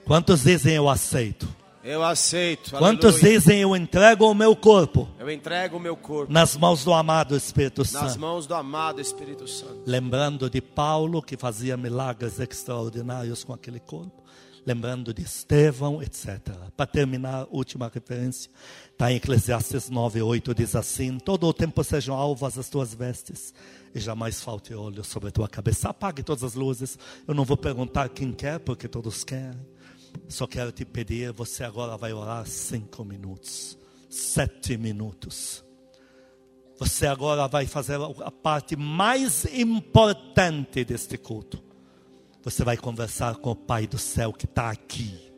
[0.05, 1.49] Quantos dizem eu aceito?
[1.85, 2.70] Eu aceito.
[2.76, 3.39] Quantos aleluia.
[3.39, 5.09] dizem eu entrego o meu corpo?
[5.18, 8.05] Eu entrego o meu corpo nas mãos do amado Espírito Santo.
[8.05, 9.83] Nas mãos do amado Espírito Santo.
[9.85, 14.22] Lembrando de Paulo que fazia milagres extraordinários com aquele corpo.
[14.64, 16.39] Lembrando de Estevão, etc.
[16.76, 18.49] Para terminar, última referência.
[18.93, 23.53] Está em Eclesiastes 9, 8, diz assim: Todo o tempo sejam alvas as tuas vestes,
[23.93, 25.89] e jamais falte óleo sobre a tua cabeça.
[25.89, 26.97] Apague todas as luzes.
[27.26, 29.59] Eu não vou perguntar quem quer, porque todos querem.
[30.29, 33.77] Só quero te pedir, você agora vai orar cinco minutos,
[34.09, 35.65] sete minutos.
[36.79, 41.63] Você agora vai fazer a parte mais importante deste culto.
[42.43, 45.33] Você vai conversar com o Pai do céu que está aqui.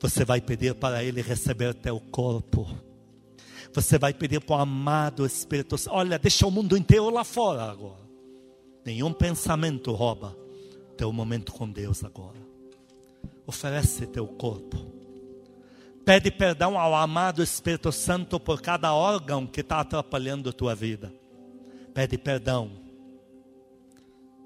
[0.00, 2.68] Você vai pedir para Ele receber teu corpo.
[3.72, 5.94] Você vai pedir para o amado Espírito Santo.
[5.96, 8.06] Olha, deixa o mundo inteiro lá fora agora.
[8.84, 10.36] Nenhum pensamento rouba
[10.96, 12.45] teu momento com Deus agora.
[13.46, 14.96] Oferece teu corpo.
[16.04, 21.12] Pede perdão ao amado Espírito Santo por cada órgão que está atrapalhando a tua vida.
[21.92, 22.70] Pede perdão.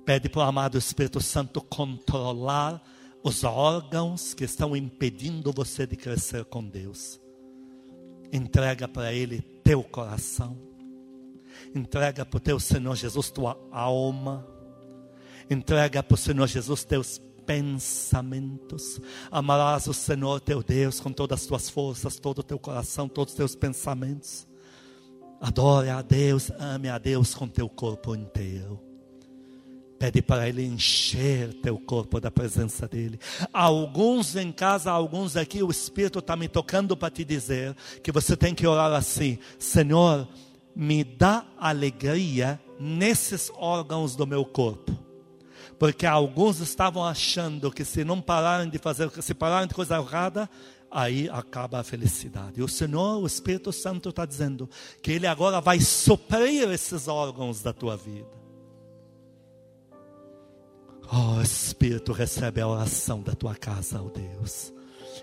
[0.07, 2.83] Pede para o amado Espírito Santo controlar
[3.23, 7.21] os órgãos que estão impedindo você de crescer com Deus.
[8.33, 10.57] Entrega para Ele teu coração.
[11.75, 14.47] Entrega para o teu Senhor Jesus tua alma.
[15.51, 17.21] Entrega para o Senhor Jesus teus
[17.51, 19.01] pensamentos.
[19.29, 23.33] Amarás o Senhor teu Deus com todas as tuas forças, todo o teu coração, todos
[23.33, 24.47] os teus pensamentos.
[25.41, 28.81] Adore a Deus, ame a Deus com teu corpo inteiro.
[29.99, 33.19] Pede para Ele encher teu corpo da presença dEle.
[33.53, 38.37] Alguns em casa, alguns aqui, o Espírito está me tocando para te dizer que você
[38.37, 40.29] tem que orar assim: Senhor,
[40.75, 45.10] me dá alegria nesses órgãos do meu corpo
[45.81, 50.47] porque alguns estavam achando que se não pararem de fazer, se pararem de coisa errada,
[50.91, 52.63] aí acaba a felicidade.
[52.63, 54.69] O Senhor, o Espírito Santo está dizendo
[55.03, 58.29] que Ele agora vai suprir esses órgãos da tua vida.
[61.11, 64.75] Oh Espírito, recebe a oração da tua casa, oh Deus.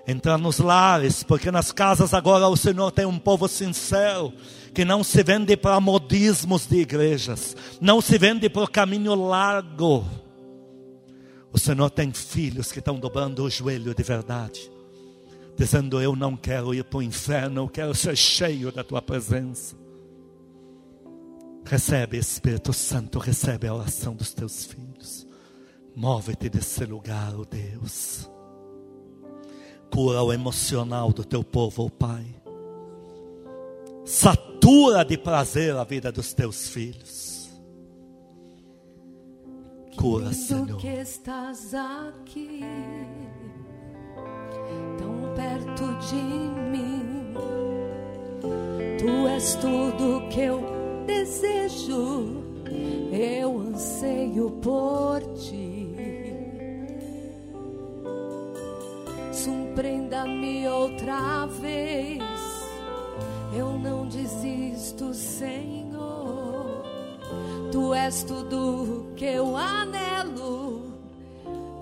[0.08, 4.34] Entra nos lares, porque nas casas agora o Senhor tem um povo sincero,
[4.74, 10.04] que não se vende para modismos de igrejas, não se vende por caminho largo
[11.58, 14.72] o Senhor tem filhos que estão dobrando o joelho de verdade,
[15.56, 19.76] dizendo: Eu não quero ir para o inferno, eu quero ser cheio da tua presença.
[21.66, 25.26] Recebe, Espírito Santo, recebe a oração dos teus filhos.
[25.96, 28.30] Move-te desse lugar, oh Deus.
[29.92, 32.24] Cura o emocional do teu povo, oh Pai.
[34.06, 37.27] Satura de prazer a vida dos teus filhos
[39.98, 40.78] cura, Senhor.
[40.78, 42.62] que estás aqui,
[44.98, 46.16] tão perto de
[46.72, 47.34] mim.
[49.00, 50.62] Tu és tudo que eu
[51.06, 52.44] desejo,
[53.12, 55.96] eu anseio por ti.
[59.34, 62.22] Surpreenda-me outra vez,
[63.56, 65.87] eu não desisto, Senhor.
[67.78, 70.82] Tu és tudo que eu anelo,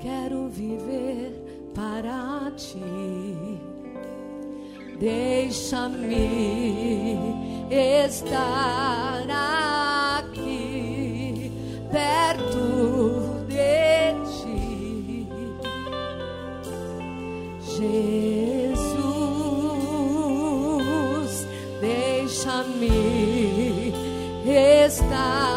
[0.02, 1.32] quero viver
[1.74, 2.84] para ti.
[5.00, 6.28] Deixa-me
[7.72, 9.26] estar
[10.20, 11.50] aqui
[11.90, 15.26] perto de ti,
[17.78, 18.76] Jesus.
[21.80, 22.96] Deixa-me
[24.46, 25.55] estar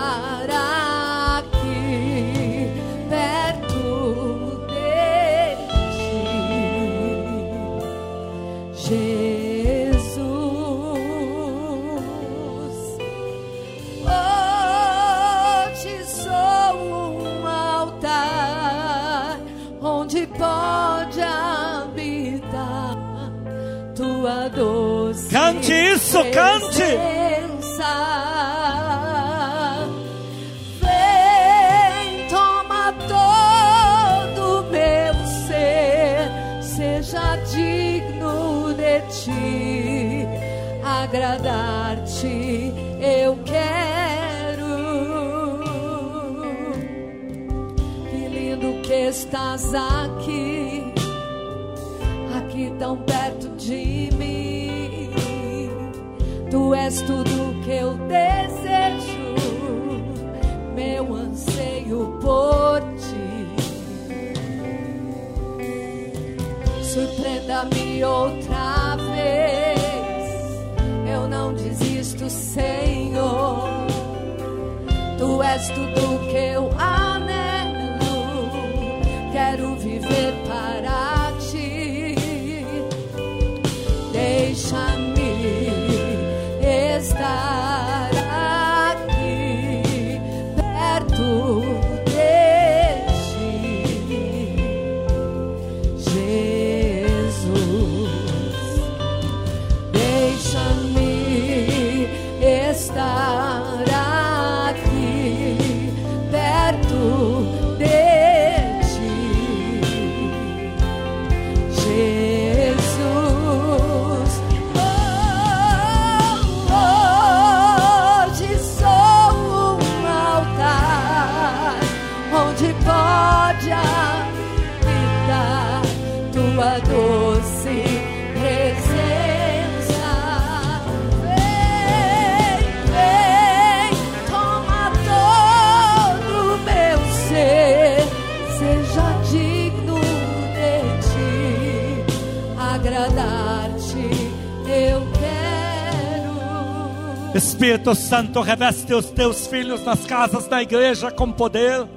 [147.59, 151.88] Espírito Santo, reveste os teus filhos nas casas da igreja com poder.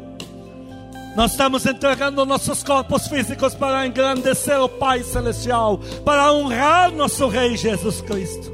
[1.15, 7.55] Nós estamos entregando nossos corpos físicos para engrandecer o Pai Celestial, para honrar nosso Rei
[7.55, 8.51] Jesus Cristo.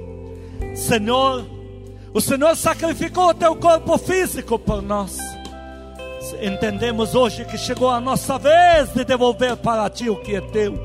[0.75, 1.47] Senhor,
[2.13, 5.17] o Senhor sacrificou o teu corpo físico por nós.
[6.41, 10.77] Entendemos hoje que chegou a nossa vez de devolver para ti o que é teu.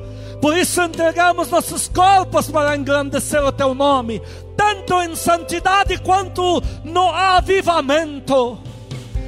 [0.43, 4.21] Por isso entregamos nossos corpos para engrandecer o teu nome,
[4.57, 8.59] tanto em santidade quanto no avivamento.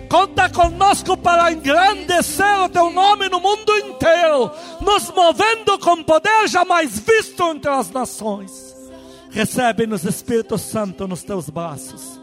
[0.09, 4.51] Conta conosco para engrandecer o teu nome no mundo inteiro,
[4.82, 8.76] nos movendo com poder jamais visto entre as nações.
[9.32, 12.20] Recebe-nos, Espírito Santo, nos teus braços.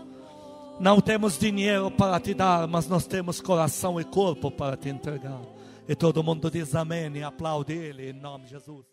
[0.79, 5.41] Não temos dinheiro para te dar, mas nós temos coração e corpo para te entregar.
[5.89, 8.92] E todo mundo diz amém e aplaude Ele em nome de Jesus.